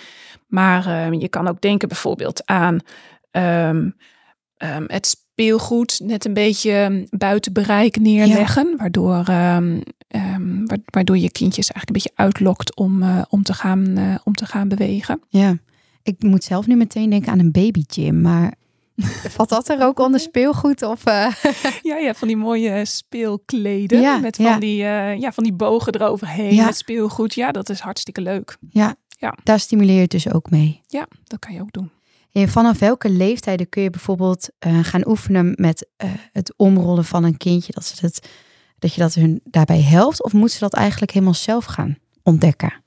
Maar 0.47 0.87
ehm, 0.87 1.13
je 1.13 1.29
kan 1.29 1.49
ook 1.49 1.61
denken 1.61 1.89
bijvoorbeeld 1.89 2.47
aan 2.47 2.79
ehm, 3.31 3.91
ehm, 4.57 4.85
het 4.87 5.17
speelgoed 5.41 6.01
net 6.05 6.25
een 6.25 6.35
beetje 6.35 6.71
ehm, 6.73 7.05
buiten 7.11 7.53
bereik 7.53 7.97
neerleggen, 8.01 8.75
waardoor, 8.77 9.25
ehm, 9.27 9.81
ehm, 10.09 10.65
wa- 10.67 10.77
waardoor 10.85 11.19
je 11.19 11.31
kindjes 11.31 11.71
eigenlijk 11.71 11.87
een 11.89 11.93
beetje 11.93 12.23
uitlokt 12.25 12.77
om, 12.77 13.03
eh, 13.03 13.23
om, 13.29 13.43
te, 13.43 13.53
gaan, 13.55 13.97
eh, 13.97 14.15
om 14.25 14.33
te 14.35 14.47
gaan 14.47 14.69
bewegen. 14.69 15.21
Ja, 15.29 15.57
ik 16.03 16.23
moet 16.23 16.45
zelf 16.45 16.67
nu 16.67 16.77
meteen 16.77 17.11
denken 17.11 17.33
aan 17.33 17.39
een 17.39 17.53
baby 17.53 17.83
gym, 17.87 18.21
maar 18.21 18.55
valt 19.37 19.49
dat 19.49 19.69
er 19.69 19.83
ook 19.83 19.99
onder 19.99 20.21
speelgoed? 20.21 20.83
Of, 20.83 21.05
eh, 21.05 21.33
Ja, 21.83 21.97
ja, 21.97 22.15
van 22.15 22.29
die 22.29 22.37
mooie 22.37 22.85
speelkleden. 22.85 24.01
Ja, 24.01 24.19
met 24.19 24.37
van, 24.37 24.45
ja. 24.45 24.59
Die, 24.59 24.77
ja, 24.77 25.33
van 25.33 25.45
die 25.45 25.53
bogen 25.53 25.93
eroverheen. 25.93 26.55
Ja. 26.55 26.65
Met 26.65 26.77
speelgoed. 26.77 27.35
Ja, 27.35 27.53
dat 27.53 27.69
is 27.69 27.81
hartstikke 27.81 28.21
leuk. 28.21 28.57
ja, 28.71 28.95
Ja. 29.19 29.35
daar 29.45 29.61
stimuleer 29.61 30.01
je 30.01 30.07
dus 30.09 30.33
ook 30.33 30.51
mee. 30.51 30.81
Ja, 30.87 31.07
dat 31.25 31.39
kan 31.39 31.55
je 31.55 31.61
ook 31.61 31.73
doen. 31.73 31.91
Vanaf 32.45 32.79
welke 32.79 33.11
leeftijden 33.11 33.69
kun 33.69 33.83
je 33.83 33.91
bijvoorbeeld 33.91 34.49
eh, 34.59 34.79
gaan 34.83 35.09
oefenen 35.09 35.53
met 35.57 35.89
eh, 35.97 36.11
het 36.33 36.55
omrollen 36.57 37.05
van 37.05 37.25
een 37.25 37.37
kindje? 37.37 37.73
Dat, 37.73 37.85
ze 37.85 38.01
dat, 38.01 38.29
dat 38.79 38.95
je 38.95 39.01
dat 39.01 39.15
hun 39.15 39.41
daarbij 39.45 39.83
helpt? 39.83 40.23
Of 40.25 40.33
moeten 40.33 40.59
ze 40.59 40.65
dat 40.65 40.75
eigenlijk 40.75 41.13
helemaal 41.13 41.35
zelf 41.35 41.65
gaan 41.65 41.99
ontdekken? 42.23 42.85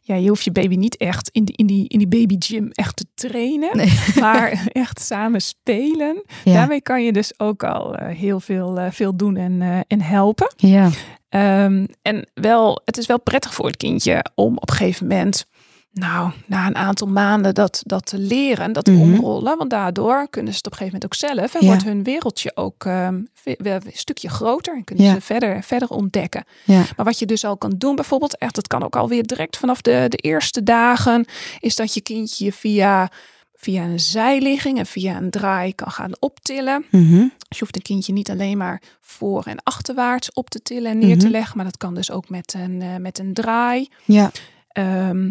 Ja, 0.00 0.14
je 0.14 0.28
hoeft 0.28 0.44
je 0.44 0.52
baby 0.52 0.76
niet 0.76 0.96
echt 0.96 1.28
in 1.32 1.44
die, 1.44 1.56
in 1.56 1.66
die, 1.66 1.88
in 1.88 1.98
die 1.98 2.08
baby 2.08 2.36
gym 2.38 2.68
echt 2.70 2.96
te 2.96 3.06
trainen. 3.14 3.76
Nee. 3.76 3.98
Maar 4.20 4.66
echt 4.72 5.00
samen 5.00 5.40
spelen. 5.40 6.22
Ja, 6.44 6.52
Daarmee 6.52 6.82
kan 6.82 7.04
je 7.04 7.12
dus 7.12 7.38
ook 7.40 7.64
al 7.64 7.94
eh, 7.96 8.16
heel 8.16 8.40
veel, 8.40 8.78
veel 8.90 9.16
doen 9.16 9.36
en, 9.36 9.84
en 9.86 10.00
helpen. 10.00 10.54
ja. 10.56 10.90
Ehm, 11.32 11.86
en 12.02 12.28
wel, 12.34 12.80
het 12.84 12.98
is 12.98 13.06
wel 13.06 13.20
prettig 13.20 13.54
voor 13.54 13.66
het 13.66 13.76
kindje 13.76 14.24
om 14.34 14.56
op 14.56 14.70
een 14.70 14.76
gegeven 14.76 15.06
moment, 15.06 15.46
nou, 15.92 16.30
na 16.46 16.66
een 16.66 16.76
aantal 16.76 17.06
maanden 17.08 17.54
dat, 17.54 17.82
dat 17.86 18.06
te 18.06 18.18
leren, 18.18 18.72
dat 18.72 18.86
Mhm. 18.86 19.00
omrollen. 19.00 19.58
Want 19.58 19.70
daardoor 19.70 20.26
kunnen 20.30 20.52
ze 20.52 20.56
het 20.58 20.66
op 20.66 20.72
een 20.72 20.78
gegeven 20.78 20.98
moment 21.00 21.04
ook 21.04 21.30
zelf. 21.38 21.54
En 21.54 21.60
Ja. 21.60 21.66
wordt 21.66 21.84
hun 21.84 22.02
wereldje 22.02 22.52
ook 22.56 22.84
wel 22.84 23.74
een 23.74 23.82
stukje 23.92 24.28
groter. 24.28 24.74
En 24.76 24.84
kunnen 24.84 25.04
Ja. 25.04 25.14
ze 25.14 25.20
verder, 25.20 25.62
verder 25.62 25.88
ontdekken. 25.88 26.44
ja. 26.64 26.82
Maar 26.96 27.04
wat 27.06 27.18
je 27.18 27.26
dus 27.26 27.44
al 27.44 27.56
kan 27.56 27.74
doen, 27.78 27.94
bijvoorbeeld, 27.94 28.38
echt, 28.38 28.54
dat 28.54 28.66
kan 28.68 28.82
ook 28.82 28.96
alweer 28.96 29.26
direct 29.26 29.56
vanaf 29.56 29.80
de, 29.80 30.04
de 30.08 30.16
eerste 30.16 30.62
dagen, 30.62 31.24
is 31.60 31.76
dat 31.76 31.94
je 31.94 32.00
kindje 32.00 32.52
via, 32.52 33.10
via 33.54 33.84
een 33.84 34.00
zijligging 34.00 34.78
en 34.78 34.86
via 34.86 35.16
een 35.16 35.30
draai 35.30 35.74
kan 35.74 35.90
gaan 35.90 36.12
optillen. 36.18 36.84
Mhm. 36.90 37.16
Dus 37.18 37.58
je 37.58 37.58
hoeft 37.58 37.76
een 37.76 37.82
kindje 37.82 38.12
niet 38.12 38.30
alleen 38.30 38.56
maar 38.56 38.82
voor- 39.00 39.44
en 39.44 39.62
achterwaarts 39.62 40.32
op 40.32 40.50
te 40.50 40.62
tillen 40.62 40.90
en 40.90 40.98
neer 40.98 41.18
te 41.18 41.24
Mhm. 41.24 41.34
leggen, 41.34 41.56
maar 41.56 41.64
dat 41.64 41.76
kan 41.76 41.94
dus 41.94 42.10
ook 42.10 42.28
met 42.28 42.54
een, 42.56 42.82
eh, 42.82 42.96
met 42.96 43.18
een 43.18 43.34
draai. 43.34 43.88
ja. 44.04 44.30
Ehm, 44.68 45.30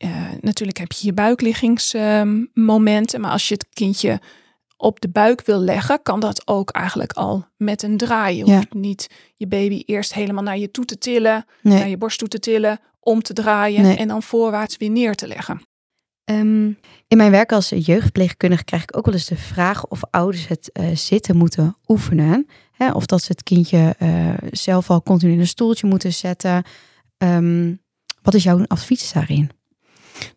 eh, 0.00 0.26
natuurlijk 0.40 0.78
heb 0.78 0.92
je 0.92 1.06
je 1.06 1.12
buikliggingsmomenten, 1.12 3.20
maar 3.20 3.30
als 3.30 3.48
je 3.48 3.54
het 3.54 3.66
kindje 3.72 4.20
op 4.76 5.00
de 5.00 5.08
buik 5.08 5.42
wil 5.46 5.60
leggen, 5.60 6.02
kan 6.02 6.20
dat 6.20 6.46
ook 6.48 6.70
eigenlijk 6.70 7.12
al 7.12 7.46
met 7.56 7.82
een 7.82 7.96
draai. 7.96 8.36
Je 8.36 8.46
Ja. 8.46 8.54
hoeft 8.54 8.74
niet 8.74 9.06
je 9.34 9.46
baby 9.46 9.82
eerst 9.86 10.14
helemaal 10.14 10.42
naar 10.42 10.58
je 10.58 10.70
toe 10.70 10.84
te 10.84 10.98
tillen, 10.98 11.44
Nee. 11.62 11.78
naar 11.78 11.88
je 11.88 11.96
borst 11.96 12.18
toe 12.18 12.28
te 12.28 12.38
tillen, 12.38 12.78
om 13.00 13.22
te 13.22 13.32
draaien 13.32 13.82
Nee. 13.82 13.96
en 13.96 14.08
dan 14.08 14.22
voorwaarts 14.22 14.76
weer 14.76 14.90
neer 14.90 15.14
te 15.14 15.26
leggen. 15.26 15.60
Ehm, 16.24 16.66
in 17.08 17.16
mijn 17.16 17.30
werk 17.30 17.52
als 17.52 17.68
jeugdpleegkundige 17.68 18.64
krijg 18.64 18.82
ik 18.82 18.96
ook 18.96 19.04
wel 19.04 19.14
eens 19.14 19.26
de 19.26 19.36
vraag 19.36 19.86
of 19.86 20.00
ouders 20.10 20.48
het 20.48 20.72
eh, 20.72 20.96
zitten 20.96 21.36
moeten 21.36 21.76
oefenen. 21.86 22.46
Hè, 22.72 22.90
of 22.92 23.06
dat 23.06 23.22
ze 23.22 23.32
het 23.32 23.42
kindje 23.42 23.94
eh, 23.98 24.34
zelf 24.50 24.90
al 24.90 25.02
continu 25.02 25.32
in 25.32 25.40
een 25.40 25.46
stoeltje 25.46 25.86
moeten 25.86 26.12
zetten. 26.12 26.64
Ehm, 27.18 27.74
wat 28.22 28.34
is 28.34 28.42
jouw 28.42 28.64
advies 28.66 29.12
daarin? 29.12 29.50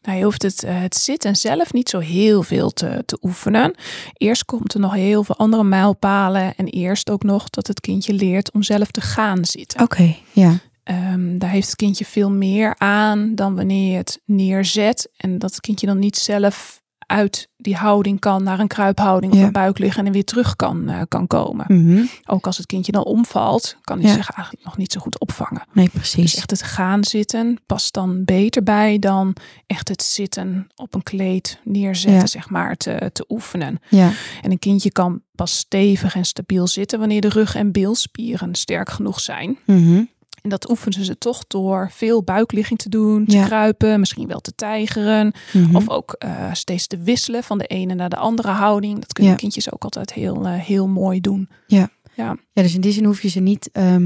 Nou, 0.02 0.18
je 0.18 0.24
hoeft 0.24 0.42
het, 0.42 0.64
eh, 0.64 0.82
het 0.82 0.96
zitten 0.96 1.36
zelf 1.36 1.74
niet 1.74 1.90
zo 1.90 2.00
heel 2.00 2.44
veel 2.44 2.70
te, 2.70 3.04
te 3.06 3.18
oefenen. 3.22 3.76
Eerst 4.14 4.46
komt 4.46 4.74
er 4.74 4.80
nog 4.80 4.94
heel 4.94 5.24
veel 5.24 5.38
andere 5.38 5.64
mijlpalen. 5.64 6.56
En 6.56 6.68
eerst 6.68 7.10
ook 7.10 7.24
nog 7.24 7.50
dat 7.50 7.68
het 7.68 7.80
kindje 7.80 8.14
leert 8.14 8.52
om 8.52 8.64
zelf 8.64 8.92
te 8.92 9.02
gaan 9.02 9.46
zitten. 9.46 9.82
Oké, 9.82 10.16
ja. 10.32 10.60
Ehm, 10.84 11.38
daar 11.38 11.50
heeft 11.50 11.68
het 11.68 11.76
kindje 11.76 12.06
veel 12.06 12.32
meer 12.32 12.76
aan 12.78 13.36
dan 13.36 13.56
wanneer 13.56 13.92
je 13.92 13.98
het 13.98 14.22
neerzet. 14.26 15.10
En 15.18 15.40
dat 15.40 15.52
het 15.52 15.60
kindje 15.60 15.88
dan 15.88 16.00
niet 16.00 16.18
zelf 16.18 16.83
uit 17.14 17.50
die 17.58 17.76
houding 17.76 18.20
kan 18.20 18.44
naar 18.44 18.60
een 18.60 18.68
kruiphouding 18.68 19.34
of 19.34 19.40
Ja. 19.40 19.46
een 19.46 19.52
buik 19.52 19.78
liggen 19.78 20.06
en 20.06 20.12
weer 20.12 20.24
terug 20.24 20.56
kan, 20.56 20.90
eh, 20.90 21.02
kan 21.08 21.28
komen. 21.28 21.66
Mhm. 21.68 22.04
Ook 22.26 22.46
als 22.46 22.58
het 22.58 22.66
kindje 22.66 22.92
dan 22.92 23.04
omvalt, 23.04 23.78
kan 23.82 24.00
hij 24.00 24.10
Ja. 24.10 24.16
zich 24.16 24.30
eigenlijk 24.32 24.66
nog 24.66 24.78
niet 24.78 24.92
zo 24.94 25.00
goed 25.00 25.20
opvangen. 25.20 25.64
Nee, 25.74 25.86
Dus 25.86 25.94
precies. 25.94 26.36
echt 26.36 26.52
het 26.52 26.64
gaan 26.64 27.04
zitten 27.04 27.58
past 27.66 27.94
dan 27.94 28.24
beter 28.26 28.64
bij 28.64 29.00
dan 29.00 29.36
echt 29.68 29.88
het 29.88 30.04
zitten 30.04 30.68
op 30.76 30.94
een 30.94 31.04
kleed 31.04 31.60
neerzetten, 31.64 32.20
Ja. 32.20 32.26
zeg 32.28 32.50
maar, 32.50 32.76
te, 32.78 33.10
te 33.14 33.26
oefenen. 33.30 33.80
Ja, 33.90 34.12
En 34.42 34.52
een 34.52 34.60
kindje 34.60 34.92
kan 34.92 35.22
pas 35.36 35.58
stevig 35.58 36.16
en 36.16 36.26
stabiel 36.26 36.68
zitten 36.68 37.00
wanneer 37.00 37.22
de 37.22 37.30
rug- 37.30 37.56
en 37.56 37.72
bilspieren 37.72 38.56
sterk 38.56 38.90
genoeg 38.90 39.20
zijn. 39.20 39.58
Mhm. 39.66 40.04
En 40.44 40.50
dat 40.50 40.70
oefenen 40.70 41.06
ze 41.06 41.18
toch 41.18 41.44
door 41.48 41.90
veel 41.92 42.24
buikligging 42.24 42.80
te 42.80 42.90
doen, 42.90 43.26
te 43.26 43.36
Ja. 43.36 43.46
kruipen, 43.46 44.00
misschien 44.00 44.28
wel 44.28 44.40
te 44.40 44.56
tijgeren. 44.56 45.34
Mhm. 45.54 45.76
Of 45.76 45.90
ook 45.90 46.16
eh, 46.20 46.54
steeds 46.54 46.88
te 46.88 46.98
wisselen 46.98 47.44
van 47.44 47.58
de 47.58 47.66
ene 47.66 47.94
naar 47.94 48.10
de 48.10 48.16
andere 48.16 48.48
houding. 48.50 49.00
Dat 49.00 49.14
kunnen 49.14 49.32
Ja. 49.32 49.38
kindjes 49.38 49.72
ook 49.72 49.84
altijd 49.84 50.14
heel, 50.14 50.46
eh, 50.46 50.54
heel 50.54 50.88
mooi 50.88 51.20
doen. 51.22 51.50
Ja, 51.68 52.38
dus 52.54 52.74
in 52.76 52.82
die 52.82 52.92
zin 52.92 53.06
hoef 53.06 53.22
je 53.22 53.30
ze 53.30 53.40
niet, 53.40 53.70
ehm, 53.72 54.06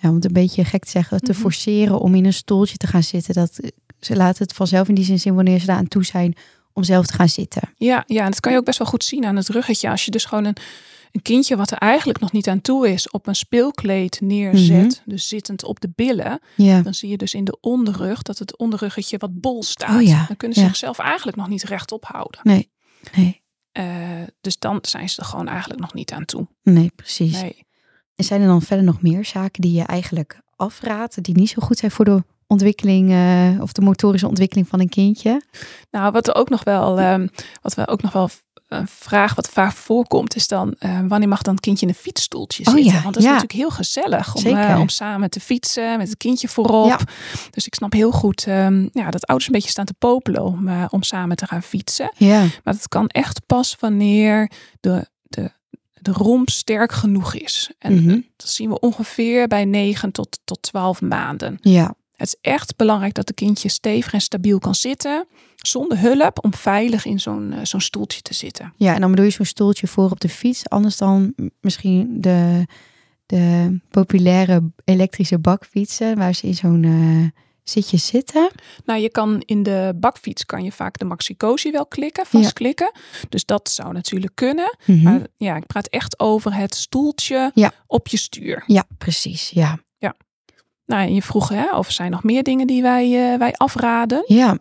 ja, 0.00 0.08
om 0.08 0.14
het 0.14 0.24
een 0.24 0.32
beetje 0.32 0.64
gek 0.64 0.84
te 0.84 0.90
zeggen, 0.90 1.20
te 1.20 1.32
Mhm. 1.32 1.40
forceren 1.40 1.98
om 2.00 2.14
in 2.14 2.24
een 2.24 2.32
stoeltje 2.32 2.76
te 2.76 2.86
gaan 2.86 3.02
zitten. 3.02 3.34
Dat, 3.34 3.58
ze 4.00 4.16
laten 4.16 4.42
het 4.42 4.52
vanzelf 4.52 4.88
in 4.88 4.94
die 4.94 5.04
zin 5.04 5.18
zien 5.18 5.34
wanneer 5.34 5.58
ze 5.60 5.66
daar 5.66 5.76
aan 5.76 5.88
toe 5.88 6.04
zijn 6.04 6.34
om 6.72 6.82
zelf 6.84 7.06
te 7.06 7.12
gaan 7.12 7.28
zitten. 7.28 7.62
Ja, 7.76 8.04
ja, 8.06 8.24
en 8.24 8.30
dat 8.30 8.40
kan 8.40 8.52
je 8.52 8.58
ook 8.58 8.64
best 8.64 8.78
wel 8.78 8.86
goed 8.88 9.04
zien 9.04 9.24
aan 9.24 9.36
het 9.36 9.48
ruggetje. 9.48 9.90
Als 9.90 10.04
je 10.04 10.10
dus 10.10 10.24
gewoon 10.24 10.44
een, 10.44 10.56
een 11.12 11.22
kindje 11.22 11.56
wat 11.56 11.70
er 11.70 11.78
eigenlijk 11.78 12.20
nog 12.20 12.32
niet 12.32 12.48
aan 12.48 12.60
toe 12.60 12.88
is, 12.92 13.10
op 13.10 13.26
een 13.26 13.34
speelkleed 13.34 14.20
neerzet, 14.20 15.02
dus 15.04 15.28
zittend 15.28 15.64
op 15.64 15.80
de 15.80 15.90
billen, 15.94 16.40
Ja, 16.56 16.80
dan 16.82 16.94
zie 16.94 17.08
je 17.10 17.16
dus 17.16 17.34
in 17.34 17.44
de 17.44 17.58
onderrug 17.60 18.22
dat 18.22 18.38
het 18.38 18.56
onderruggetje 18.58 19.18
wat 19.18 19.40
bol 19.40 19.62
staat. 19.62 19.96
Oh 19.96 20.02
ja, 20.02 20.24
Dan 20.26 20.36
kunnen 20.36 20.56
ze 20.56 20.62
ja. 20.62 20.68
zichzelf 20.68 20.98
eigenlijk 20.98 21.36
nog 21.36 21.48
niet 21.48 21.62
rechtop 21.62 22.04
houden. 22.04 22.40
nee, 22.42 22.70
nee, 23.16 23.42
Eh, 23.72 23.84
dus 24.40 24.58
dan 24.58 24.78
zijn 24.82 25.08
ze 25.08 25.20
er 25.20 25.26
gewoon 25.26 25.48
eigenlijk 25.48 25.80
nog 25.80 25.94
niet 25.94 26.12
aan 26.12 26.24
toe. 26.24 26.46
nee, 26.62 26.92
precies. 26.96 27.40
Nee. 27.40 27.64
En 28.14 28.24
zijn 28.24 28.40
er 28.40 28.46
dan 28.46 28.62
verder 28.62 28.84
nog 28.84 29.02
meer 29.02 29.24
zaken 29.24 29.62
die 29.62 29.72
je 29.72 29.82
eigenlijk 29.82 30.40
afraadt, 30.56 31.22
die 31.24 31.34
niet 31.36 31.48
zo 31.48 31.62
goed 31.62 31.78
zijn 31.78 31.90
voor 31.90 32.04
de 32.04 32.24
ontwikkeling 32.46 33.10
eh, 33.10 33.62
of 33.62 33.72
de 33.72 33.80
motorische 33.80 34.28
ontwikkeling 34.28 34.68
van 34.68 34.80
een 34.80 34.88
kindje? 34.88 35.42
Nou, 35.90 36.12
wat 36.12 36.28
er 36.28 36.34
ook 36.34 36.48
nog 36.48 36.64
wel, 36.64 36.98
ehm, 36.98 37.26
wat 37.62 37.74
we 37.74 37.88
ook 37.88 38.02
nog 38.02 38.12
wel 38.12 38.28
een 38.68 38.88
vraag 38.88 39.34
wat 39.34 39.48
vaak 39.48 39.72
voorkomt, 39.72 40.36
is 40.36 40.48
dan 40.48 40.74
eh, 40.78 41.00
wanneer 41.08 41.28
mag 41.28 41.42
dan 41.42 41.54
het 41.54 41.62
kindje 41.62 41.86
in 41.86 41.92
een 41.92 41.98
fietsstoeltje 41.98 42.64
Oh 42.66 42.72
zitten? 42.74 42.92
ja, 42.92 43.02
Want 43.02 43.14
dat 43.14 43.16
is 43.16 43.22
ja. 43.28 43.34
natuurlijk 43.34 43.58
heel 43.60 43.70
gezellig 43.70 44.34
om, 44.34 44.44
eh, 44.46 44.78
om 44.80 44.88
samen 44.88 45.30
te 45.30 45.40
fietsen 45.40 45.98
met 45.98 46.08
het 46.08 46.16
kindje 46.16 46.48
voorop. 46.48 46.86
Ja. 46.88 46.98
Dus 47.50 47.66
ik 47.66 47.74
snap 47.74 47.92
heel 47.92 48.10
goed 48.12 48.44
ehm, 48.46 48.88
ja, 48.92 49.10
dat 49.10 49.26
ouders 49.26 49.46
een 49.48 49.54
beetje 49.54 49.70
staan 49.70 49.84
te 49.84 49.94
popelen 49.98 50.42
om, 50.42 50.68
eh, 50.68 50.84
om 50.90 51.02
samen 51.02 51.36
te 51.36 51.46
gaan 51.46 51.62
fietsen. 51.62 52.12
Ja, 52.16 52.40
Maar 52.40 52.74
dat 52.74 52.88
kan 52.88 53.06
echt 53.08 53.46
pas 53.46 53.76
wanneer 53.80 54.50
de, 54.80 55.06
de, 55.22 55.50
de 56.00 56.12
romp 56.12 56.50
sterk 56.50 56.92
genoeg 56.92 57.34
is. 57.34 57.70
En 57.78 57.94
Mhm. 58.04 58.20
dat 58.36 58.48
zien 58.48 58.68
we 58.68 58.80
ongeveer 58.80 59.46
bij 59.48 59.64
9 59.64 60.12
tot, 60.12 60.38
tot 60.44 60.62
12 60.62 61.00
maanden. 61.00 61.58
ja, 61.60 61.94
Het 62.16 62.26
is 62.26 62.36
echt 62.40 62.76
belangrijk 62.76 63.14
dat 63.14 63.26
de 63.26 63.32
kindje 63.34 63.68
stevig 63.68 64.12
en 64.12 64.20
stabiel 64.20 64.58
kan 64.58 64.74
zitten. 64.74 65.26
Zonder 65.56 65.98
hulp 66.00 66.44
om 66.44 66.54
veilig 66.54 67.04
in 67.04 67.20
zo'n 67.20 67.52
eh, 67.52 67.58
zo'n 67.62 67.80
stoeltje 67.80 68.22
te 68.22 68.34
zitten. 68.34 68.72
ja. 68.76 68.94
En 68.94 69.00
dan 69.00 69.10
bedoel 69.10 69.24
je 69.24 69.30
zo'n 69.30 69.44
stoeltje 69.44 69.86
voor 69.86 70.10
op 70.10 70.20
de 70.20 70.28
fiets, 70.28 70.68
anders 70.68 70.96
dan 70.96 71.34
misschien 71.60 72.20
de, 72.20 72.66
de 73.26 73.76
populaire 73.90 74.70
elektrische 74.84 75.38
bakfietsen, 75.38 76.16
waar 76.16 76.34
ze 76.34 76.46
in 76.46 76.54
zo'n 76.54 76.84
eh, 76.84 77.40
zitje 77.62 77.96
zitten. 77.96 78.50
Nou, 78.84 79.00
je 79.00 79.10
kan 79.10 79.42
in 79.44 79.62
de 79.62 79.92
bakfiets 79.96 80.44
kan 80.46 80.64
je 80.64 80.72
vaak 80.72 80.98
de 80.98 81.04
maxicosi 81.04 81.70
wel 81.70 81.86
klikken, 81.86 82.26
vastklikken. 82.26 82.92
Dus 83.28 83.44
dat 83.44 83.70
zou 83.70 83.92
natuurlijk 83.92 84.34
kunnen. 84.34 84.76
Mhm. 84.86 85.02
Maar 85.02 85.20
ja, 85.36 85.56
ik 85.56 85.66
praat 85.66 85.86
echt 85.86 86.20
over 86.20 86.54
het 86.54 86.74
stoeltje 86.74 87.50
Ja. 87.54 87.72
op 87.86 88.08
je 88.08 88.16
stuur. 88.16 88.62
Ja, 88.66 88.84
precies. 88.98 89.50
Ja, 89.50 89.78
Nou, 90.86 91.02
en 91.06 91.14
je 91.14 91.22
vroeg 91.22 91.48
hè, 91.48 91.76
of 91.76 91.86
er 91.86 91.92
zijn 91.92 92.10
nog 92.10 92.22
meer 92.22 92.42
dingen 92.42 92.66
die 92.66 92.82
wij, 92.82 93.32
eh, 93.32 93.38
wij 93.38 93.52
afraden. 93.52 94.22
ja, 94.26 94.58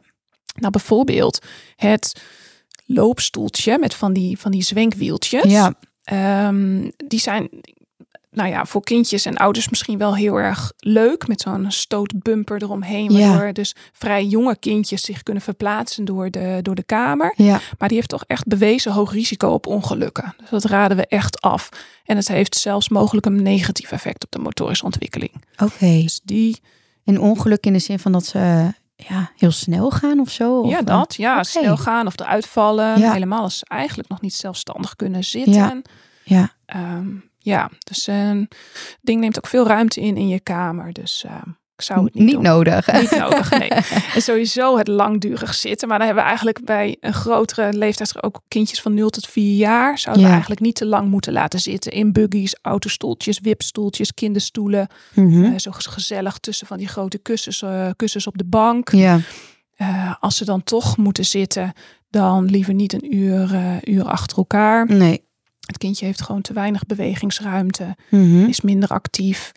Nou, 0.59 0.71
bijvoorbeeld 0.71 1.45
het 1.75 2.21
loopstoeltje 2.85 3.77
met 3.77 3.93
van 3.95 4.13
die, 4.13 4.39
van 4.39 4.51
die 4.51 4.63
zwenkwieltjes. 4.63 5.43
ja, 5.43 5.73
Ehm, 6.03 6.89
die 7.07 7.19
zijn, 7.19 7.49
nou 8.35 8.49
ja, 8.49 8.65
voor 8.65 8.83
kindjes 8.83 9.25
en 9.25 9.37
ouders 9.37 9.69
misschien 9.69 9.97
wel 9.97 10.15
heel 10.15 10.35
erg 10.39 10.71
leuk. 10.77 11.27
Met 11.27 11.41
zo'n 11.41 11.65
stootbumper 11.71 12.61
eromheen. 12.63 13.11
Ja. 13.11 13.29
Waardoor 13.29 13.53
dus 13.53 13.75
vrij 13.91 14.25
jonge 14.25 14.55
kindjes 14.59 15.01
zich 15.01 15.23
kunnen 15.23 15.43
verplaatsen 15.43 16.05
door 16.05 16.29
de, 16.29 16.59
door 16.61 16.75
de 16.75 16.83
kamer. 16.83 17.33
ja. 17.37 17.59
Maar 17.77 17.87
die 17.87 17.97
heeft 17.97 18.09
toch 18.09 18.23
echt 18.27 18.47
bewezen 18.47 18.91
hoog 18.91 19.11
risico 19.11 19.49
op 19.49 19.67
ongelukken. 19.67 20.35
Dus 20.37 20.49
dat 20.49 20.63
raden 20.63 20.97
we 20.97 21.07
echt 21.07 21.41
af. 21.41 21.69
En 22.05 22.15
het 22.15 22.27
heeft 22.27 22.55
zelfs 22.55 22.89
mogelijk 22.89 23.25
een 23.25 23.43
negatief 23.43 23.91
effect 23.91 24.23
op 24.23 24.31
de 24.31 24.39
motorische 24.39 24.85
ontwikkeling. 24.85 25.31
Oké. 25.57 26.01
Dus 26.01 26.21
die, 26.23 26.59
Een 27.05 27.19
ongeluk 27.19 27.65
in 27.65 27.73
de 27.73 27.79
zin 27.79 27.99
van 27.99 28.11
dat 28.11 28.25
ze 28.25 28.73
ja, 28.95 29.31
heel 29.37 29.51
snel 29.51 29.91
gaan 29.91 30.19
of 30.19 30.29
zo? 30.29 30.59
Of, 30.59 30.69
ja, 30.69 30.81
dat. 30.81 31.15
Ja, 31.15 31.43
snel 31.43 31.77
gaan 31.77 32.07
of 32.07 32.19
eruit 32.19 32.45
vallen. 32.47 32.99
Ja. 32.99 33.11
Helemaal 33.11 33.41
als 33.41 33.57
ze 33.57 33.65
eigenlijk 33.67 34.09
nog 34.09 34.21
niet 34.21 34.33
zelfstandig 34.33 34.95
kunnen 34.95 35.23
zitten. 35.23 35.53
Ja. 35.53 35.81
Ja, 36.23 36.53
Ehm, 36.65 37.07
ja, 37.45 37.69
dus 37.79 38.07
een 38.07 38.49
ding 39.01 39.19
neemt 39.21 39.37
ook 39.37 39.47
veel 39.47 39.67
ruimte 39.67 40.01
in 40.01 40.17
in 40.17 40.27
je 40.27 40.39
kamer. 40.39 40.93
Dus 40.93 41.23
ehm, 41.27 41.49
ik 41.75 41.81
zou 41.81 42.03
het 42.05 42.13
niet, 42.13 42.23
niet 42.23 42.33
doen. 42.33 42.43
nodig. 42.43 42.93
Niet 43.01 43.17
nodig, 43.19 43.49
nee. 43.59 43.67
En 44.15 44.21
sowieso 44.21 44.77
het 44.77 44.87
langdurig 44.87 45.53
zitten. 45.53 45.87
Maar 45.87 45.97
dan 45.97 46.05
hebben 46.07 46.23
we 46.23 46.29
eigenlijk 46.29 46.65
bij 46.65 46.97
een 46.99 47.13
grotere 47.13 47.73
leeftijd, 47.73 48.23
ook 48.23 48.41
kindjes 48.47 48.81
van 48.81 48.93
0 48.93 49.09
tot 49.09 49.27
4 49.27 49.55
jaar, 49.55 49.97
zouden 49.97 50.21
Ja. 50.23 50.27
we 50.27 50.33
eigenlijk 50.33 50.61
niet 50.65 50.75
te 50.75 50.85
lang 50.85 51.09
moeten 51.09 51.33
laten 51.33 51.59
zitten. 51.59 51.91
In 51.91 52.11
buggies, 52.11 52.55
autostoeltjes, 52.61 53.39
wipstoeltjes, 53.39 54.13
kinderstoelen. 54.13 54.87
Eh, 55.15 55.51
zo 55.57 55.71
gezellig 55.71 56.37
tussen 56.37 56.67
van 56.67 56.77
die 56.77 56.87
grote 56.87 57.17
kussens, 57.17 57.61
eh, 57.61 57.89
kussens 57.95 58.27
op 58.27 58.37
de 58.37 58.45
bank. 58.45 58.91
Ja, 58.91 59.19
Eh, 59.75 60.13
als 60.19 60.37
ze 60.37 60.45
dan 60.45 60.63
toch 60.63 60.97
moeten 60.97 61.25
zitten, 61.25 61.73
dan 62.09 62.45
liever 62.45 62.73
niet 62.73 62.93
een 62.93 63.15
uur, 63.15 63.49
uur 63.83 64.03
achter 64.03 64.37
elkaar. 64.37 64.85
nee. 64.91 65.23
Het 65.65 65.77
kindje 65.77 66.05
heeft 66.05 66.21
gewoon 66.21 66.41
te 66.41 66.53
weinig 66.53 66.85
bewegingsruimte 66.85 67.95
Mhm. 68.09 68.45
is 68.45 68.61
minder 68.61 68.89
actief. 68.89 69.51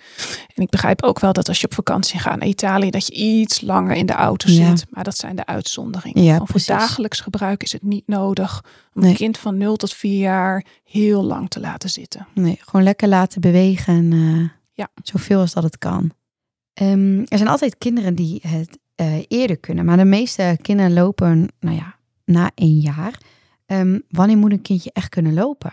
En 0.54 0.62
ik 0.62 0.70
begrijp 0.70 1.02
ook 1.02 1.20
wel 1.20 1.32
dat 1.32 1.48
als 1.48 1.60
je 1.60 1.66
op 1.66 1.74
vakantie 1.74 2.18
gaat 2.18 2.38
naar 2.38 2.48
Italië, 2.48 2.90
dat 2.90 3.06
je 3.06 3.12
iets 3.14 3.60
langer 3.60 3.96
in 3.96 4.06
de 4.06 4.12
auto 4.12 4.50
Ja. 4.50 4.76
zit. 4.76 4.86
Maar 4.90 5.04
dat 5.04 5.16
zijn 5.16 5.36
de 5.36 5.46
uitzonderingen. 5.46 6.22
Ja, 6.22 6.40
voor 6.44 6.60
dagelijks 6.66 7.20
gebruik 7.20 7.62
is 7.62 7.72
het 7.72 7.82
niet 7.82 8.06
nodig 8.06 8.64
om 8.94 9.00
Nee. 9.02 9.10
een 9.10 9.16
kind 9.16 9.38
van 9.38 9.56
0 9.56 9.76
tot 9.76 9.94
4 9.94 10.18
jaar 10.18 10.64
heel 10.84 11.22
lang 11.24 11.48
te 11.50 11.60
laten 11.60 11.90
zitten. 11.90 12.26
Nee, 12.34 12.58
gewoon 12.64 12.82
lekker 12.82 13.08
laten 13.08 13.40
bewegen. 13.40 13.94
En, 13.96 14.12
eh, 14.12 14.48
Ja. 14.72 14.88
Zoveel 15.02 15.40
als 15.40 15.52
dat 15.52 15.62
het 15.62 15.78
kan. 15.78 16.10
Ehm, 16.74 17.18
er 17.20 17.36
zijn 17.38 17.48
altijd 17.48 17.78
kinderen 17.78 18.14
die 18.14 18.40
het 18.46 18.78
eh, 18.94 19.14
eerder 19.28 19.56
kunnen. 19.58 19.84
Maar 19.84 19.96
de 19.96 20.04
meeste 20.04 20.58
kinderen 20.62 20.92
lopen, 20.92 21.48
nou 21.60 21.76
ja, 21.76 21.94
na 22.24 22.50
één 22.54 22.78
jaar. 22.78 23.20
Ehm, 23.66 23.98
wanneer 24.08 24.36
moet 24.36 24.50
een 24.52 24.62
kindje 24.62 24.90
echt 24.92 25.08
kunnen 25.08 25.34
lopen? 25.34 25.72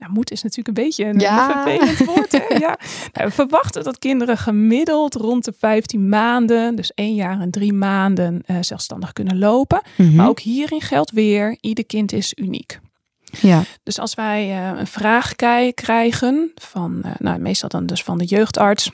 Nou, 0.00 0.12
moet 0.12 0.30
is 0.30 0.42
natuurlijk 0.42 0.78
een 0.78 0.84
beetje 0.84 1.04
een 1.04 1.18
Ja. 1.18 1.62
vervelend 1.62 2.04
woord. 2.14 2.32
Hè? 2.32 2.54
Ja. 2.58 2.78
Nou, 3.12 3.26
we 3.28 3.30
verwachten 3.30 3.84
dat 3.84 3.98
kinderen 3.98 4.38
gemiddeld 4.38 5.14
rond 5.14 5.44
de 5.44 5.52
15 5.58 6.08
maanden, 6.08 6.74
dus 6.76 6.94
één 6.94 7.14
jaar 7.14 7.40
en 7.40 7.50
drie 7.50 7.72
maanden, 7.72 8.42
eh, 8.46 8.56
zelfstandig 8.60 9.12
kunnen 9.12 9.38
lopen. 9.38 9.82
Mhm. 9.96 10.14
Maar 10.14 10.28
ook 10.28 10.40
hierin 10.40 10.80
geldt 10.80 11.10
weer, 11.10 11.56
ieder 11.60 11.86
kind 11.86 12.12
is 12.12 12.32
uniek. 12.36 12.78
Ja, 13.40 13.62
Dus 13.82 13.98
als 13.98 14.14
wij 14.14 14.50
eh, 14.50 14.78
een 14.78 14.86
vraag 14.86 15.34
krijgen 15.74 16.52
van, 16.54 17.00
eh, 17.02 17.10
nou 17.18 17.38
meestal 17.38 17.68
dan 17.68 17.86
dus 17.86 18.02
van 18.02 18.18
de 18.18 18.24
jeugdarts, 18.24 18.90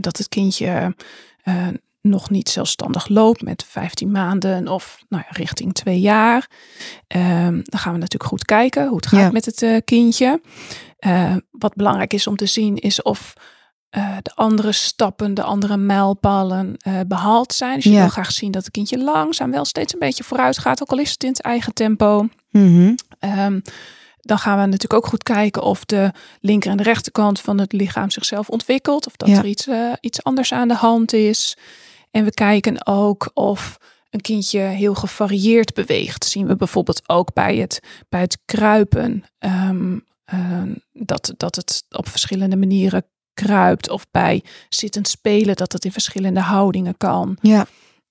dat 0.00 0.18
het 0.18 0.28
kindje 0.28 0.94
nog 2.08 2.30
niet 2.30 2.48
zelfstandig 2.48 3.08
loopt 3.08 3.42
met 3.42 3.64
15 3.68 4.10
maanden 4.10 4.68
of 4.68 4.98
nou 5.08 5.22
ja, 5.28 5.36
richting 5.36 5.74
twee 5.74 6.00
jaar. 6.00 6.50
Ehm, 7.06 7.60
dan 7.62 7.80
gaan 7.80 7.92
we 7.92 7.98
natuurlijk 7.98 8.30
goed 8.30 8.44
kijken 8.44 8.86
hoe 8.88 8.96
het 8.96 9.06
gaat 9.06 9.20
Ja. 9.20 9.30
met 9.30 9.44
het 9.44 9.62
eh, 9.62 9.76
kindje. 9.84 10.40
Eh, 10.98 11.34
wat 11.50 11.74
belangrijk 11.74 12.12
is 12.12 12.26
om 12.26 12.36
te 12.36 12.46
zien 12.46 12.76
is 12.76 13.02
of 13.02 13.32
eh, 13.90 14.16
de 14.22 14.34
andere 14.34 14.72
stappen, 14.72 15.34
de 15.34 15.42
andere 15.42 15.76
mijlpalen 15.76 16.74
eh, 16.76 17.00
behaald 17.06 17.52
zijn. 17.52 17.74
Dus 17.74 17.84
je 17.84 17.90
Ja. 17.90 18.00
wil 18.00 18.08
graag 18.08 18.32
zien 18.32 18.50
dat 18.50 18.62
het 18.64 18.72
kindje 18.72 18.98
langzaam 18.98 19.50
wel 19.50 19.64
steeds 19.64 19.92
een 19.92 19.98
beetje 19.98 20.24
vooruit 20.24 20.58
gaat, 20.58 20.82
ook 20.82 20.90
al 20.90 20.98
is 20.98 21.10
het 21.10 21.22
in 21.22 21.28
het 21.30 21.40
eigen 21.40 21.74
tempo. 21.74 22.28
Mhm. 22.50 22.94
Ehm, 23.18 23.60
dan 24.20 24.38
gaan 24.38 24.54
we 24.58 24.64
natuurlijk 24.64 24.92
ook 24.92 25.06
goed 25.06 25.22
kijken 25.22 25.62
of 25.62 25.84
de 25.84 26.12
linker 26.40 26.70
en 26.70 26.76
de 26.76 26.82
rechterkant 26.82 27.40
van 27.40 27.58
het 27.58 27.72
lichaam 27.72 28.10
zichzelf 28.10 28.48
ontwikkelt. 28.48 29.06
Of 29.06 29.16
dat 29.16 29.28
Ja. 29.28 29.36
er 29.38 29.44
iets, 29.46 29.68
iets 30.00 30.22
anders 30.22 30.52
aan 30.52 30.68
de 30.68 30.74
hand 30.74 31.12
is. 31.12 31.56
En 32.10 32.24
we 32.24 32.30
kijken 32.34 32.86
ook 32.86 33.30
of 33.34 33.78
een 34.10 34.20
kindje 34.20 34.58
heel 34.60 34.94
gevarieerd 34.94 35.74
beweegt. 35.74 36.20
Dat 36.20 36.28
zien 36.30 36.46
we 36.46 36.56
bijvoorbeeld 36.56 37.08
ook 37.08 37.32
bij 37.32 37.56
het, 37.56 37.80
bij 38.08 38.20
het 38.20 38.38
kruipen. 38.44 39.24
ehm, 39.38 39.98
ehm, 40.24 40.74
dat, 40.92 41.34
dat 41.36 41.56
het 41.56 41.84
op 41.90 42.08
verschillende 42.08 42.56
manieren 42.56 43.04
kruipt. 43.34 43.90
Of 43.90 44.06
bij 44.10 44.42
zittend 44.68 45.08
spelen 45.08 45.56
dat 45.56 45.72
het 45.72 45.84
in 45.84 45.92
verschillende 45.92 46.40
houdingen 46.40 46.96
kan. 46.96 47.38
Ja, 47.40 47.66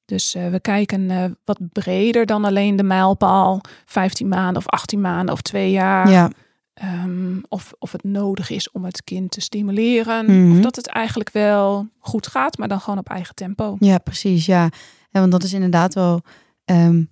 Dus 0.05 0.35
eh, 0.35 0.49
we 0.49 0.59
kijken 0.59 1.11
eh, 1.11 1.23
wat 1.43 1.57
breder 1.71 2.25
dan 2.25 2.45
alleen 2.45 2.75
de 2.75 2.83
mijlpaal 2.83 3.61
15 3.85 4.27
maanden 4.27 4.57
of 4.57 4.67
18 4.67 5.01
maanden 5.01 5.33
of 5.33 5.41
twee 5.41 5.71
jaar. 5.71 6.09
ja. 6.09 6.29
Ehm, 6.75 7.37
of, 7.49 7.73
of 7.79 7.91
het 7.91 8.03
nodig 8.03 8.49
is 8.49 8.71
om 8.71 8.85
het 8.85 9.03
kind 9.03 9.31
te 9.31 9.41
stimuleren. 9.41 10.25
Mhm. 10.25 10.51
Of 10.51 10.63
dat 10.63 10.75
het 10.75 10.87
eigenlijk 10.87 11.29
wel 11.31 11.87
goed 11.99 12.27
gaat, 12.27 12.57
maar 12.57 12.67
dan 12.67 12.79
gewoon 12.79 12.99
op 12.99 13.09
eigen 13.09 13.35
tempo. 13.35 13.75
Ja, 13.79 13.97
precies. 13.97 14.45
Ja. 14.45 14.69
ja, 15.09 15.19
want 15.19 15.31
dat 15.31 15.43
is 15.43 15.53
inderdaad 15.53 15.93
wel 15.93 16.21
ehm, 16.65 17.03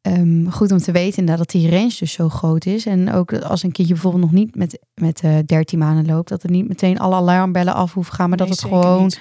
ehm, 0.00 0.46
goed 0.46 0.72
om 0.72 0.78
te 0.78 0.92
weten 0.92 1.18
inderdaad, 1.18 1.38
dat 1.38 1.60
die 1.60 1.70
range 1.70 1.96
dus 1.98 2.12
zo 2.12 2.28
groot 2.28 2.66
is. 2.66 2.86
En 2.86 3.12
ook 3.12 3.30
dat 3.30 3.44
als 3.44 3.62
een 3.62 3.72
kindje 3.72 3.92
bijvoorbeeld 3.94 4.22
nog 4.22 4.32
niet 4.32 4.54
met, 4.54 4.78
met 4.94 5.20
eh 5.20 5.38
13 5.46 5.78
maanden 5.78 6.06
loopt, 6.06 6.28
dat 6.28 6.42
er 6.42 6.50
niet 6.50 6.68
meteen 6.68 6.98
alle 6.98 7.14
alarmbellen 7.14 7.74
af 7.74 7.92
hoeven 7.92 8.14
gaan, 8.14 8.28
maar 8.28 8.38
Nee, 8.38 8.48
dat 8.48 8.56
het 8.56 8.68
gewoon 8.68 9.02
niet. 9.02 9.20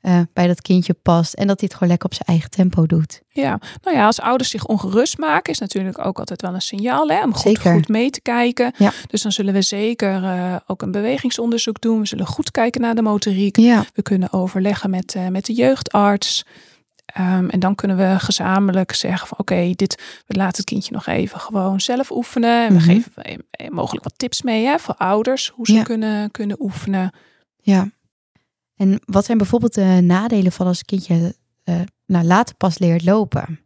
Eh, 0.00 0.20
bij 0.32 0.46
dat 0.46 0.62
kindje 0.62 0.94
past 0.94 1.34
en 1.34 1.46
dat 1.46 1.58
hij 1.60 1.64
het 1.68 1.72
gewoon 1.72 1.88
lekker 1.88 2.08
op 2.08 2.14
zijn 2.14 2.28
eigen 2.28 2.50
tempo 2.50 2.86
doet. 2.86 3.22
Ja, 3.28 3.60
nou 3.82 3.96
ja, 3.96 4.06
als 4.06 4.20
ouders 4.20 4.50
zich 4.50 4.66
ongerust 4.66 5.18
maken, 5.18 5.52
is 5.52 5.58
natuurlijk 5.58 6.06
ook 6.06 6.18
altijd 6.18 6.42
wel 6.42 6.54
een 6.54 6.60
signaal 6.62 7.08
hè, 7.08 7.22
om 7.22 7.34
goed, 7.34 7.58
goed 7.58 7.88
mee 7.88 8.10
te 8.10 8.20
kijken. 8.20 8.72
Ja. 8.76 8.92
Dus 9.06 9.22
dan 9.22 9.32
zullen 9.32 9.54
we 9.54 9.62
zeker 9.62 10.24
eh, 10.24 10.56
ook 10.66 10.82
een 10.82 10.90
bewegingsonderzoek 10.90 11.80
doen. 11.80 12.00
We 12.00 12.06
zullen 12.06 12.26
goed 12.26 12.50
kijken 12.50 12.80
naar 12.80 12.94
de 12.94 13.02
motoriek. 13.02 13.56
Ja, 13.56 13.84
We 13.94 14.02
kunnen 14.02 14.32
overleggen 14.32 14.90
met, 14.90 15.14
eh, 15.14 15.26
met 15.26 15.46
de 15.46 15.52
jeugdarts. 15.52 16.44
Ehm, 17.06 17.48
en 17.48 17.60
dan 17.60 17.74
kunnen 17.74 17.96
we 17.96 18.14
gezamenlijk 18.18 18.92
zeggen 18.94 19.28
van 19.28 19.38
oké, 19.38 19.70
dit 19.76 20.02
we 20.26 20.34
laten 20.36 20.56
het 20.56 20.64
kindje 20.64 20.92
nog 20.92 21.06
even 21.06 21.40
gewoon 21.40 21.80
zelf 21.80 22.10
oefenen. 22.10 22.66
En 22.66 22.74
we 22.74 22.80
Mhm. 22.80 22.84
geven 22.90 23.44
mogelijk 23.74 24.04
wat 24.04 24.12
tips 24.18 24.42
mee 24.42 24.64
hè, 24.66 24.78
voor 24.78 24.94
ouders, 24.94 25.48
hoe 25.54 25.66
ze 25.66 25.72
Ja. 25.72 25.82
kunnen, 25.82 26.30
kunnen 26.30 26.56
oefenen. 26.62 27.12
ja. 27.62 27.88
En 28.80 29.00
wat 29.04 29.24
zijn 29.24 29.38
bijvoorbeeld 29.38 29.74
de 29.74 30.00
nadelen 30.02 30.52
van 30.52 30.66
als 30.66 30.78
een 30.78 30.84
kindje 30.84 31.34
eh, 31.64 31.80
nou, 32.06 32.24
later 32.24 32.54
pas 32.54 32.78
leert 32.78 33.04
lopen? 33.04 33.60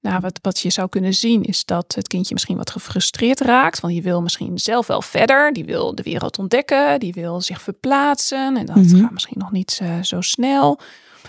Nou, 0.00 0.20
wat, 0.20 0.38
wat 0.42 0.58
je 0.58 0.70
zou 0.70 0.88
kunnen 0.88 1.14
zien 1.14 1.42
is 1.42 1.64
dat 1.64 1.94
het 1.94 2.08
kindje 2.08 2.34
misschien 2.34 2.56
wat 2.56 2.70
gefrustreerd 2.70 3.40
raakt. 3.40 3.80
Want 3.80 3.92
die 3.92 4.02
wil 4.02 4.22
misschien 4.22 4.58
zelf 4.58 4.86
wel 4.86 5.02
verder. 5.02 5.52
Die 5.52 5.64
wil 5.64 5.94
de 5.94 6.02
wereld 6.02 6.38
ontdekken. 6.38 7.00
Die 7.00 7.12
wil 7.12 7.40
zich 7.40 7.62
verplaatsen. 7.62 8.56
En 8.56 8.66
dat 8.66 8.76
Mhm. 8.76 9.00
gaat 9.00 9.10
misschien 9.10 9.38
nog 9.38 9.52
niet 9.52 9.78
eh, 9.82 10.02
zo 10.02 10.20
snel. 10.20 10.78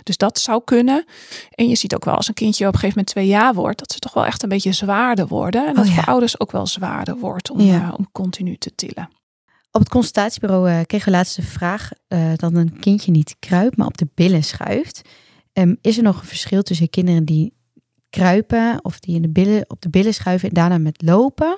Dus 0.03 0.17
dat 0.17 0.39
zou 0.39 0.62
kunnen. 0.65 1.05
En 1.51 1.67
je 1.67 1.75
ziet 1.75 1.95
ook 1.95 2.05
wel 2.05 2.15
als 2.15 2.27
een 2.27 2.33
kindje 2.33 2.67
op 2.67 2.73
een 2.73 2.79
gegeven 2.79 2.97
moment 2.97 3.15
twee 3.15 3.27
jaar 3.27 3.53
wordt, 3.53 3.79
dat 3.79 3.91
ze 3.91 4.00
toch 4.00 4.13
wel 4.13 4.25
echt 4.25 4.43
een 4.43 4.50
beetje 4.50 4.71
zwaarder 4.73 5.27
worden. 5.27 5.63
En 5.65 5.69
Oh 5.69 5.75
dat 5.75 5.88
ja. 5.88 5.93
voor 5.93 6.03
ouders 6.05 6.39
ook 6.39 6.51
wel 6.51 6.67
zwaarder 6.67 7.17
wordt 7.17 7.50
om, 7.51 7.59
Ja. 7.59 7.88
eh, 7.88 7.93
om 7.97 8.07
continu 8.12 8.57
te 8.57 8.75
tillen. 8.75 9.09
Op 9.75 9.82
het 9.82 9.89
consultatiebureau 9.89 10.70
eh, 10.70 10.80
kregen 10.86 11.12
we 11.12 11.18
laatst 11.18 11.36
de 11.36 11.42
vraag 11.42 11.89
eh, 12.08 12.32
dat 12.36 12.53
een 12.53 12.80
kindje 12.80 13.12
niet 13.12 13.36
kruipt, 13.39 13.77
maar 13.77 13.88
op 13.88 13.98
de 13.98 14.08
billen 14.13 14.44
schuift. 14.44 15.01
Ehm, 15.53 15.75
is 15.82 15.98
er 15.98 16.03
nog 16.03 16.20
een 16.20 16.27
verschil 16.27 16.62
tussen 16.62 16.90
kinderen 16.90 17.25
die 17.25 17.53
kruipen 18.09 18.79
of 18.81 19.00
die 19.00 19.16
in 19.16 19.22
de 19.22 19.29
billen, 19.29 19.70
op 19.70 19.81
de 19.81 19.90
billen 19.90 20.14
schuiven 20.14 20.48
en 20.48 20.53
daarna 20.53 20.77
met 20.77 21.01
lopen? 21.01 21.57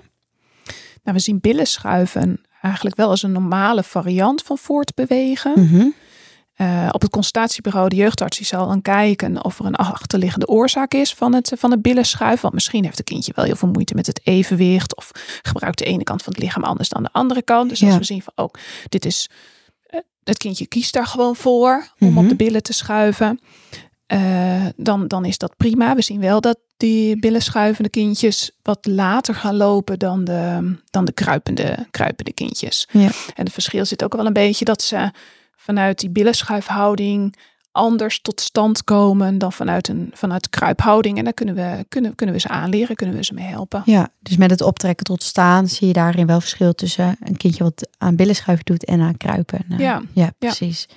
Nou, 1.04 1.18
we 1.18 1.20
zien 1.20 1.40
billen 1.40 1.68
schuiven 1.68 2.42
eigenlijk 2.62 2.96
wel 2.96 3.10
als 3.10 3.24
een 3.24 3.32
normale 3.32 3.84
variant 3.84 4.42
van 4.42 4.58
voortbewegen. 4.58 5.54
Mhm. 5.56 5.88
Eh, 6.56 6.90
op 6.92 7.02
het 7.02 7.12
consultatiebureau, 7.12 7.90
de 7.90 7.96
jeugdarts, 7.96 8.38
die 8.38 8.46
zal 8.46 8.68
dan 8.68 8.82
kijken 8.82 9.44
of 9.44 9.60
er 9.60 9.66
een 9.66 9.76
achterliggende 9.76 10.48
oorzaak 10.48 10.94
is 10.94 11.14
van 11.14 11.34
het, 11.34 11.52
van 11.58 11.72
het 11.72 11.82
billenschuiven. 11.82 12.42
Want 12.42 12.54
misschien 12.54 12.84
heeft 12.84 12.98
het 12.98 13.06
kindje 13.08 13.32
wel 13.36 13.46
heel 13.46 13.56
veel 13.56 13.68
moeite 13.70 13.94
met 13.96 14.08
het 14.08 14.20
evenwicht. 14.24 14.96
Of 14.96 15.12
gebruikt 15.42 15.78
de 15.78 15.86
ene 15.86 16.04
kant 16.04 16.24
van 16.24 16.34
het 16.34 16.42
lichaam 16.42 16.64
anders 16.64 16.90
dan 16.90 17.04
de 17.04 17.10
andere 17.12 17.42
kant. 17.42 17.70
Dus 17.70 17.82
als 17.84 17.92
Ja. 17.92 17.98
we 17.98 18.04
zien 18.04 18.22
van, 18.22 18.34
oh, 18.46 18.54
dit 18.90 19.06
is, 19.06 19.30
eh, 19.88 20.00
het 20.24 20.38
kindje 20.38 20.68
kiest 20.68 20.94
daar 20.94 21.08
gewoon 21.08 21.36
voor 21.36 21.88
om 22.00 22.08
Mhm. 22.10 22.18
op 22.18 22.30
de 22.30 22.36
billen 22.36 22.64
te 22.64 22.74
schuiven. 22.74 23.40
eh, 24.08 24.66
dan, 24.76 25.08
dan 25.08 25.26
is 25.26 25.38
dat 25.38 25.58
prima. 25.58 25.96
We 25.96 26.02
zien 26.02 26.20
wel 26.20 26.42
dat 26.42 26.58
die 26.78 27.20
billenschuivende 27.20 27.90
kindjes 27.90 28.52
wat 28.62 28.86
later 28.86 29.36
gaan 29.36 29.56
lopen 29.56 30.00
dan 30.00 30.24
de, 30.24 30.76
dan 30.90 31.06
de 31.06 31.12
kruipende, 31.12 31.88
kruipende 31.92 32.34
kindjes. 32.34 32.88
Ja. 32.92 33.10
En 33.36 33.44
het 33.44 33.52
verschil 33.54 33.86
zit 33.86 34.04
ook 34.04 34.16
wel 34.16 34.26
een 34.26 34.34
beetje 34.34 34.66
dat 34.66 34.82
ze 34.82 35.12
vanuit 35.66 36.00
die 36.00 36.10
billenschuifhouding 36.10 37.36
anders 37.72 38.22
tot 38.22 38.42
stand 38.42 38.84
komen 38.84 39.38
dan 39.38 39.54
vanuit 39.54 39.88
een 39.88 40.12
vanuit 40.14 40.50
kruiphouding. 40.50 41.18
En 41.18 41.24
daar 41.24 41.34
kunnen 41.34 41.56
we, 41.56 41.86
kunnen, 41.90 42.16
kunnen 42.16 42.36
we 42.36 42.42
ze 42.42 42.48
aanleren, 42.48 42.96
kunnen 42.96 43.16
we 43.16 43.24
ze 43.24 43.34
mee 43.34 43.46
helpen. 43.46 43.82
Ja, 43.86 44.10
dus 44.20 44.38
met 44.38 44.50
het 44.50 44.62
optrekken 44.62 45.06
tot 45.06 45.24
staan 45.24 45.68
zie 45.68 45.88
je 45.88 45.94
daarin 45.94 46.28
wel 46.28 46.40
verschil 46.40 46.74
tussen 46.74 47.18
een 47.20 47.38
kindje 47.38 47.64
wat 47.64 47.90
aan 47.98 48.16
billen 48.16 48.36
schuiven 48.36 48.66
doet 48.66 48.86
en 48.86 49.02
aan 49.02 49.18
kruipen. 49.18 49.60
Nou, 49.68 49.82
Ja, 49.82 50.02
ja, 50.14 50.32
precies. 50.40 50.88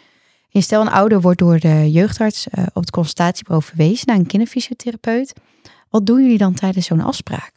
En 0.53 0.63
stel 0.63 0.81
een 0.81 0.91
ouder 0.91 1.21
wordt 1.21 1.39
door 1.39 1.59
de 1.59 1.91
jeugdarts 1.91 2.49
eh, 2.49 2.65
op 2.73 2.83
het 2.83 2.91
consultatiebureau 2.91 3.65
verwezen 3.65 4.07
naar 4.07 4.17
een 4.17 4.27
kinderfysiotherapeut. 4.27 5.33
Wat 5.91 6.07
doen 6.07 6.23
jullie 6.23 6.39
dan 6.39 6.55
tijdens 6.55 6.87
zo'n 6.87 7.01
afspraak? 7.01 7.53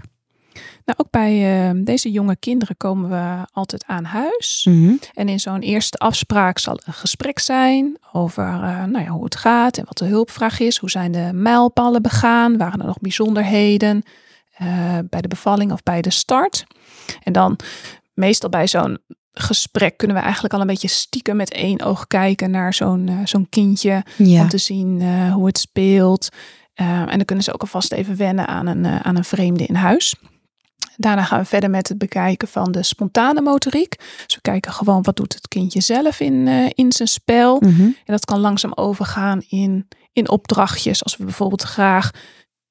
Nou, 0.86 0.98
ook 0.98 1.10
bij 1.10 1.70
eh, 1.70 1.80
deze 1.84 2.12
jonge 2.12 2.36
kinderen 2.36 2.78
komen 2.78 3.10
we 3.10 3.46
altijd 3.52 3.84
aan 3.86 4.04
huis. 4.04 4.66
Mhm. 4.70 4.94
En 5.14 5.30
in 5.30 5.40
zo'n 5.40 5.60
eerste 5.60 5.98
afspraak 5.98 6.60
zal 6.60 6.80
een 6.86 6.94
gesprek 6.94 7.40
zijn 7.40 7.98
over 8.12 8.44
eh, 8.44 8.84
nou 8.84 9.04
ja, 9.04 9.10
hoe 9.10 9.24
het 9.24 9.36
gaat 9.36 9.78
en 9.78 9.86
wat 9.86 9.98
de 9.98 10.06
hulpvraag 10.06 10.60
is. 10.60 10.78
Hoe 10.78 10.90
zijn 10.90 11.12
de 11.12 11.30
mijlpalen 11.34 12.02
begaan? 12.02 12.58
Waren 12.58 12.80
er 12.80 12.86
nog 12.86 13.00
bijzonderheden 13.00 14.04
eh, 14.52 14.98
bij 15.10 15.22
de 15.22 15.28
bevalling 15.28 15.72
of 15.72 15.84
bij 15.84 16.02
de 16.02 16.12
start? 16.12 16.66
En 17.24 17.34
dan 17.34 17.60
meestal 18.14 18.50
bij 18.50 18.68
zo'n 18.68 18.98
gesprek 19.34 19.98
kunnen 19.98 20.18
we 20.18 20.24
eigenlijk 20.24 20.54
al 20.54 20.62
een 20.62 20.68
beetje 20.68 20.88
stiekem 20.88 21.36
met 21.36 21.52
één 21.52 21.82
oog 21.82 22.08
kijken 22.08 22.52
naar 22.52 22.74
zo'n 22.74 23.08
eh, 23.08 23.16
zo'n 23.24 23.50
kindje. 23.50 24.04
Ja, 24.18 24.42
Om 24.42 24.50
te 24.50 24.58
zien 24.58 25.04
hoe 25.32 25.46
het 25.46 25.58
speelt. 25.58 26.30
En 26.74 27.18
dan 27.18 27.26
kunnen 27.26 27.44
ze 27.44 27.54
ook 27.54 27.62
alvast 27.62 27.92
even 27.92 28.16
wennen 28.16 28.48
aan 28.48 28.68
een, 28.68 28.86
aan 28.86 29.16
een 29.16 29.24
vreemde 29.24 29.66
in 29.66 29.76
huis. 29.76 30.16
Daarna 31.02 31.24
gaan 31.24 31.40
we 31.40 31.46
verder 31.46 31.70
met 31.70 31.88
het 31.88 31.98
bekijken 31.98 32.48
van 32.48 32.72
de 32.72 32.84
spontane 32.84 33.42
motoriek. 33.42 33.96
Dus 34.26 34.36
we 34.36 34.42
kijken 34.42 34.72
gewoon 34.72 35.02
wat 35.02 35.16
doet 35.16 35.34
het 35.34 35.48
kindje 35.48 35.82
zelf 35.82 36.20
in, 36.20 36.48
eh, 36.48 36.70
in 36.74 36.92
zijn 36.92 37.08
spel. 37.08 37.60
Mhm. 37.60 37.82
En 37.82 37.96
dat 38.06 38.26
kan 38.26 38.40
langzaam 38.40 38.74
overgaan 38.74 39.42
in, 39.48 39.88
in 40.14 40.30
opdrachtjes. 40.30 41.04
Als 41.04 41.18
we 41.18 41.24
bijvoorbeeld 41.24 41.62
graag 41.62 42.12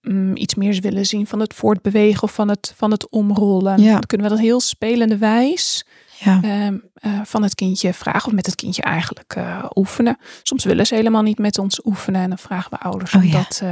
mm, 0.01 0.37
iets 0.37 0.55
meer 0.55 0.81
willen 0.81 1.07
zien 1.07 1.27
van 1.27 1.41
het 1.41 1.55
voortbewegen 1.55 2.23
of 2.23 2.35
van 2.35 2.49
het, 2.49 2.73
van 2.77 2.91
het 2.91 3.09
omrollen. 3.09 3.83
Ja. 3.83 3.93
Dan 3.93 4.07
kunnen 4.07 4.27
we 4.29 4.33
dat 4.33 4.43
heel 4.45 4.61
spelende 4.61 5.19
wijs 5.19 5.87
ja. 6.19 6.41
ehm, 6.43 6.79
eh, 6.95 7.21
van 7.25 7.43
het 7.43 7.55
kindje 7.55 7.95
vragen. 7.95 8.27
Of 8.27 8.33
met 8.33 8.47
het 8.47 8.55
kindje 8.55 8.83
eigenlijk 8.83 9.35
eh, 9.35 9.65
oefenen. 9.75 10.17
Soms 10.43 10.65
willen 10.65 10.87
ze 10.87 10.95
helemaal 10.95 11.23
niet 11.23 11.39
met 11.39 11.59
ons 11.59 11.85
oefenen. 11.85 12.21
En 12.21 12.29
dan 12.29 12.39
vragen 12.39 12.71
we 12.71 12.79
ouders 12.79 13.15
Oh 13.15 13.23
om, 13.23 13.29
ja. 13.29 13.33
dat, 13.33 13.63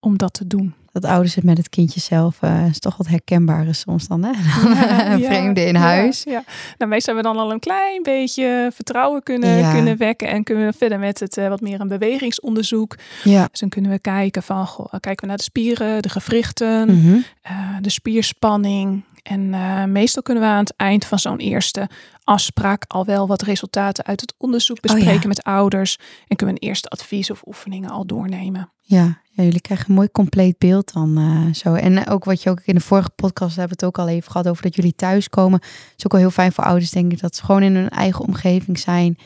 om 0.00 0.18
dat 0.18 0.32
te 0.32 0.46
doen. 0.46 0.74
Dat 0.92 1.04
ouders 1.04 1.34
het 1.34 1.44
met 1.44 1.56
het 1.56 1.68
kindje 1.68 2.00
zelf 2.00 2.36
eh, 2.40 2.66
is 2.66 2.78
toch 2.78 2.96
wat 2.96 3.06
herkenbaar 3.06 3.74
soms 3.74 4.08
dan, 4.08 4.22
hè? 4.24 4.30
Ja, 4.30 5.12
Een 5.12 5.24
vreemde 5.24 5.64
in 5.64 5.72
ja, 5.72 5.78
huis. 5.80 6.22
Ja, 6.22 6.44
Nou, 6.78 6.90
meestal 6.90 7.14
hebben 7.14 7.32
we 7.32 7.38
dan 7.38 7.46
al 7.46 7.52
een 7.54 7.60
klein 7.60 8.02
beetje 8.02 8.70
vertrouwen 8.74 9.22
kunnen, 9.22 9.56
Ja. 9.58 9.72
kunnen 9.72 9.96
wekken. 9.96 10.28
En 10.28 10.44
kunnen 10.44 10.66
we 10.66 10.72
verder 10.78 10.98
met 10.98 11.20
het 11.20 11.36
eh, 11.36 11.48
wat 11.48 11.60
meer 11.60 11.80
een 11.80 11.88
bewegingsonderzoek. 11.88 12.96
Ja. 13.24 13.46
Dus 13.50 13.60
dan 13.60 13.68
kunnen 13.68 13.90
we 13.90 13.98
kijken 13.98 14.42
van, 14.42 14.66
goh, 14.66 14.86
kijken 15.00 15.20
we 15.20 15.26
naar 15.26 15.36
de 15.36 15.42
spieren, 15.42 16.02
de 16.02 16.08
gewrichten, 16.08 16.86
Mhm. 16.96 17.16
eh, 17.42 17.52
de 17.80 17.90
spierspanning. 17.90 19.02
En 19.30 19.54
eh, 19.54 19.84
meestal 19.84 20.22
kunnen 20.22 20.42
we 20.42 20.48
aan 20.48 20.58
het 20.58 20.74
eind 20.76 21.04
van 21.04 21.18
zo'n 21.18 21.38
eerste 21.38 21.88
afspraak 22.24 22.84
al 22.86 23.04
wel 23.04 23.26
wat 23.26 23.42
resultaten 23.42 24.04
uit 24.04 24.20
het 24.20 24.34
onderzoek 24.38 24.76
Oh 24.76 24.82
ja. 24.82 24.94
bespreken 24.94 25.28
met 25.28 25.42
ouders. 25.42 25.98
En 26.28 26.36
kunnen 26.36 26.54
we 26.54 26.60
een 26.60 26.68
eerste 26.68 26.88
advies 26.88 27.30
of 27.30 27.42
oefeningen 27.46 27.90
al 27.90 28.06
doornemen. 28.06 28.72
Ja, 28.82 29.20
ja, 29.30 29.42
jullie 29.42 29.60
krijgen 29.60 29.88
een 29.88 29.94
mooi 29.94 30.10
compleet 30.12 30.58
beeld 30.58 30.92
dan 30.92 31.16
eh, 31.18 31.54
zo. 31.54 31.74
En 31.74 32.06
ook 32.06 32.24
wat 32.24 32.42
je 32.42 32.50
ook 32.50 32.60
in 32.64 32.74
de 32.74 32.80
vorige 32.80 33.10
podcast 33.10 33.56
hebben 33.56 33.78
we 33.78 33.84
het 33.86 33.94
ook 33.94 34.04
al 34.04 34.12
even 34.12 34.30
gehad 34.30 34.48
over 34.48 34.62
dat 34.62 34.74
jullie 34.74 34.94
thuiskomen. 34.94 35.60
Het 35.60 35.94
is 35.96 36.04
ook 36.04 36.12
wel 36.12 36.20
heel 36.20 36.30
fijn 36.30 36.52
voor 36.52 36.64
ouders, 36.64 36.90
denk 36.90 37.12
ik, 37.12 37.20
dat 37.20 37.36
ze 37.36 37.44
gewoon 37.44 37.62
in 37.62 37.74
hun 37.74 37.88
eigen 37.88 38.24
omgeving 38.24 38.78
zijn. 38.78 39.18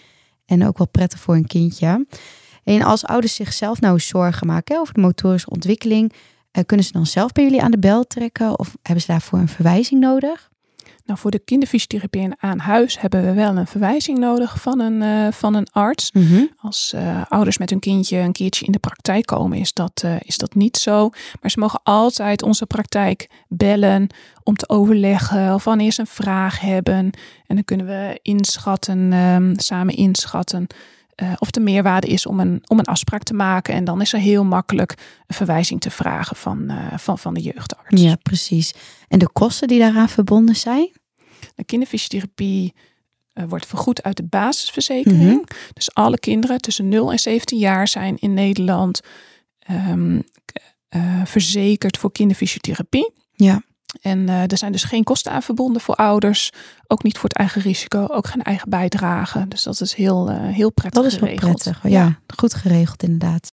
En 0.47 0.67
ook 0.67 0.79
wel 0.79 0.89
prettig 0.89 1.21
voor 1.21 1.35
een 1.35 1.47
kindje. 1.47 2.07
En 2.65 2.83
als 2.83 3.05
ouders 3.05 3.35
zichzelf 3.35 3.81
nou 3.81 4.01
zorgen 4.01 4.47
maken 4.47 4.79
over 4.79 4.95
de 4.95 5.01
motorische 5.01 5.51
ontwikkeling, 5.51 6.13
kunnen 6.67 6.87
ze 6.87 6.93
dan 6.93 7.07
zelf 7.07 7.33
bij 7.33 7.45
jullie 7.45 7.63
aan 7.63 7.71
de 7.71 7.79
bel 7.79 8.07
trekken 8.07 8.59
of 8.59 8.77
hebben 8.83 9.05
ze 9.05 9.11
daarvoor 9.11 9.39
een 9.39 9.49
verwijzing 9.49 10.01
nodig? 10.01 10.53
Nou, 11.07 11.19
voor 11.19 11.31
de 11.31 11.39
kinderfysiotherapie 11.39 12.29
aan 12.39 12.59
huis 12.59 13.01
hebben 13.01 13.25
we 13.25 13.33
wel 13.33 13.57
een 13.57 13.67
verwijzing 13.67 14.19
nodig 14.19 14.61
van 14.61 14.81
een, 14.81 15.03
uh, 15.03 15.33
van 15.33 15.55
een 15.55 15.67
arts. 15.73 16.13
Mhm. 16.13 16.45
Als 16.57 16.93
uh, 16.95 17.23
ouders 17.29 17.59
met 17.59 17.71
hun 17.71 17.79
kindje 17.79 18.19
een 18.19 18.33
keertje 18.33 18.67
in 18.67 18.73
de 18.73 18.79
praktijk 18.79 19.27
komen, 19.27 19.59
is 19.59 19.73
dat, 19.73 20.03
uh, 20.05 20.17
is 20.21 20.39
dat 20.39 20.55
niet 20.55 20.77
zo. 20.77 21.11
Maar 21.41 21.51
ze 21.51 21.59
mogen 21.59 21.81
altijd 21.83 22.43
onze 22.43 22.67
praktijk 22.67 23.29
bellen 23.49 24.07
om 24.43 24.57
te 24.57 24.69
overleggen 24.69 25.55
of 25.55 25.65
wanneer 25.65 25.93
ze 25.93 26.01
een 26.01 26.07
vraag 26.07 26.61
hebben. 26.61 27.11
En 27.47 27.55
dan 27.55 27.65
kunnen 27.65 27.87
we 27.87 28.19
inschatten, 28.23 29.13
um, 29.13 29.59
samen 29.59 29.95
inschatten. 29.95 30.67
Uh, 31.23 31.33
of 31.39 31.51
de 31.51 31.61
meerwaarde 31.61 32.07
is 32.07 32.27
om 32.27 32.41
een, 32.41 32.63
om 32.67 32.79
een 32.79 32.85
afspraak 32.85 33.23
te 33.23 33.35
maken. 33.35 33.75
En 33.75 33.85
dan 33.85 34.01
is 34.01 34.13
er 34.13 34.19
heel 34.19 34.45
makkelijk 34.45 34.95
een 35.27 35.35
verwijzing 35.35 35.81
te 35.81 35.91
vragen 35.91 36.37
van, 36.37 36.71
uh, 36.71 36.99
van, 36.99 37.19
van 37.19 37.35
de 37.35 37.41
jeugdarts. 37.41 38.03
Ja, 38.03 38.17
precies. 38.23 38.75
En 39.09 39.19
de 39.19 39.29
kosten 39.33 39.69
die 39.69 39.79
daaraan 39.79 40.09
verbonden 40.09 40.57
zijn? 40.57 40.91
De 41.55 41.65
kinderfysiotherapie 41.65 42.75
uh, 43.35 43.45
wordt 43.49 43.67
vergoed 43.67 44.03
uit 44.03 44.17
de 44.17 44.23
basisverzekering. 44.23 45.41
Mhm. 45.41 45.57
Dus 45.73 45.95
alle 45.95 46.19
kinderen 46.19 46.59
tussen 46.59 46.89
0 46.89 47.13
en 47.13 47.19
17 47.19 47.59
jaar 47.59 47.89
zijn 47.89 48.17
in 48.19 48.35
Nederland 48.35 49.01
um, 49.71 50.23
verzekerd 51.25 51.99
voor 51.99 52.13
kinderfysiotherapie. 52.13 53.13
Ja. 53.33 53.63
En 54.01 54.19
uh, 54.19 54.51
er 54.51 54.59
zijn 54.59 54.73
dus 54.73 54.85
geen 54.85 55.05
kosten 55.05 55.33
aan 55.33 55.43
verbonden 55.43 55.83
voor 55.83 55.95
ouders. 55.95 56.51
Ook 56.87 57.03
niet 57.03 57.19
voor 57.19 57.29
het 57.29 57.39
eigen 57.39 57.63
risico. 57.63 58.07
Ook 58.09 58.27
geen 58.27 58.43
eigen 58.43 58.71
bijdrage. 58.71 59.49
Dus 59.49 59.63
dat 59.63 59.81
is 59.81 59.95
heel, 59.95 60.31
uh, 60.31 60.37
heel 60.41 60.73
prettig 60.73 61.03
Dat 61.03 61.13
is 61.13 61.19
wel 61.19 61.29
geregeld. 61.29 61.63
prettig. 61.63 61.83
Ja, 61.83 61.89
ja, 61.89 62.19
goed 62.37 62.55
geregeld 62.55 63.03
inderdaad. 63.03 63.53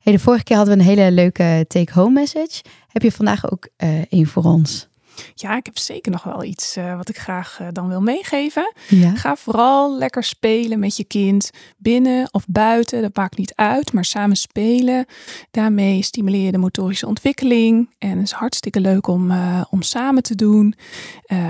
Hey, 0.00 0.12
de 0.12 0.18
vorige 0.18 0.44
keer 0.44 0.56
hadden 0.56 0.76
we 0.76 0.82
een 0.82 0.88
hele 0.88 1.10
leuke 1.10 1.64
take-home 1.68 2.12
message. 2.12 2.62
Heb 2.86 3.02
je 3.02 3.12
vandaag 3.12 3.52
ook 3.52 3.68
uh, 3.78 4.02
een 4.08 4.26
voor 4.26 4.42
ons? 4.42 4.88
Ja, 5.34 5.56
ik 5.56 5.66
heb 5.66 5.78
zeker 5.78 6.12
nog 6.12 6.22
wel 6.22 6.44
iets 6.44 6.76
uh, 6.76 6.96
wat 6.96 7.08
ik 7.08 7.18
graag 7.18 7.58
uh, 7.60 7.68
dan 7.72 7.88
wil 7.88 8.00
meegeven. 8.00 8.72
Ja. 8.88 9.14
Ga 9.14 9.36
vooral 9.36 9.98
lekker 9.98 10.24
spelen 10.24 10.78
met 10.78 10.96
je 10.96 11.04
kind. 11.04 11.50
Binnen 11.76 12.28
of 12.34 12.44
buiten, 12.48 13.02
dat 13.02 13.16
maakt 13.16 13.36
niet 13.38 13.52
uit. 13.54 13.92
Maar 13.92 14.04
samen 14.04 14.36
spelen. 14.36 15.06
Daarmee 15.50 16.02
stimuleer 16.02 16.44
je 16.44 16.52
de 16.52 16.58
motorische 16.58 17.06
ontwikkeling. 17.06 17.94
En 17.98 18.10
het 18.10 18.26
is 18.26 18.32
hartstikke 18.32 18.80
leuk 18.80 19.06
om, 19.06 19.30
uh, 19.30 19.64
om 19.70 19.82
samen 19.82 20.22
te 20.22 20.34
doen. 20.34 20.74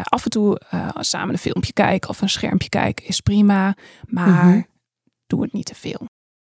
af 0.02 0.24
en 0.24 0.30
toe 0.30 0.61
samen 0.98 1.33
een 1.33 1.38
filmpje 1.38 1.72
kijken 1.72 2.11
of 2.11 2.20
een 2.20 2.28
schermpje 2.28 2.68
kijken 2.68 3.06
is 3.06 3.20
prima. 3.20 3.76
Maar 4.06 4.44
Mhm. 4.46 4.61
doe 5.26 5.42
het 5.42 5.52
niet 5.52 5.66
te 5.66 5.74
veel. 5.74 6.00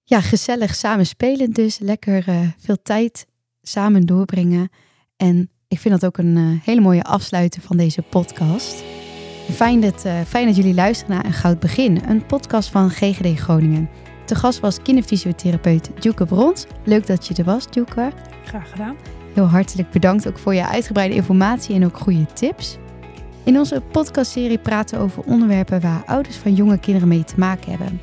Ja, 0.05 0.21
gezellig 0.21 0.75
samen 0.75 1.07
spelen 1.07 1.51
dus. 1.51 1.79
Lekker 1.79 2.25
veel 2.59 2.83
tijd 2.83 3.27
samen 3.63 4.07
doorbrengen. 4.07 4.69
En 5.17 5.51
ik 5.69 5.79
vind 5.79 6.01
dat 6.01 6.07
ook 6.07 6.19
een 6.19 6.37
uh, 6.37 6.61
hele 6.65 6.81
mooie 6.81 7.03
afsluiter 7.03 7.63
van 7.63 7.77
deze 7.77 8.03
podcast. 8.03 8.85
Fijn 9.51 9.81
dat, 9.81 10.05
uh, 10.07 10.21
fijn 10.21 10.47
dat 10.47 10.57
jullie 10.57 10.75
luisteren 10.75 11.15
naar 11.15 11.25
Een 11.25 11.33
Goud 11.33 11.61
Begin, 11.61 12.03
een 12.09 12.27
podcast 12.27 12.71
van 12.71 12.91
GGD 12.91 13.39
Groningen. 13.41 13.89
Te 14.25 14.35
gast 14.35 14.61
was 14.61 14.83
kinderfysiotherapeut 14.83 15.91
Djoeke 15.99 16.27
Brons. 16.27 16.67
Leuk 16.85 17.07
dat 17.07 17.27
je 17.27 17.35
er 17.35 17.45
was, 17.45 17.71
Djoeke. 17.71 18.13
Graag 18.45 18.71
gedaan. 18.71 18.97
Heel 19.35 19.47
hartelijk 19.47 19.91
bedankt 19.91 20.29
ook 20.29 20.39
voor 20.39 20.55
je 20.55 20.69
uitgebreide 20.69 21.15
informatie 21.15 21.75
en 21.75 21.85
ook 21.85 21.97
goede 21.97 22.27
tips. 22.33 22.79
In 23.45 23.59
onze 23.59 23.83
podcastserie 23.93 24.59
praten 24.59 24.99
we 24.99 25.05
over 25.05 25.23
onderwerpen 25.23 25.81
waar 25.81 26.03
ouders 26.07 26.37
van 26.37 26.55
jonge 26.55 26.79
kinderen 26.79 27.09
mee 27.09 27.25
te 27.25 27.39
maken 27.39 27.71
hebben. 27.71 28.01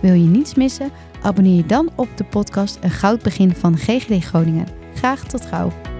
Wil 0.00 0.14
je 0.14 0.28
niets 0.28 0.54
missen? 0.54 0.90
Abonneer 1.22 1.56
je 1.56 1.66
dan 1.66 1.90
op 1.94 2.08
de 2.16 2.24
podcast 2.24 2.78
Een 2.80 2.90
Goud 2.90 3.22
Begin 3.22 3.54
van 3.54 3.76
GGD 3.76 4.24
Groningen. 4.24 4.66
Graag 4.94 5.24
tot 5.24 5.46
gauw. 5.46 5.93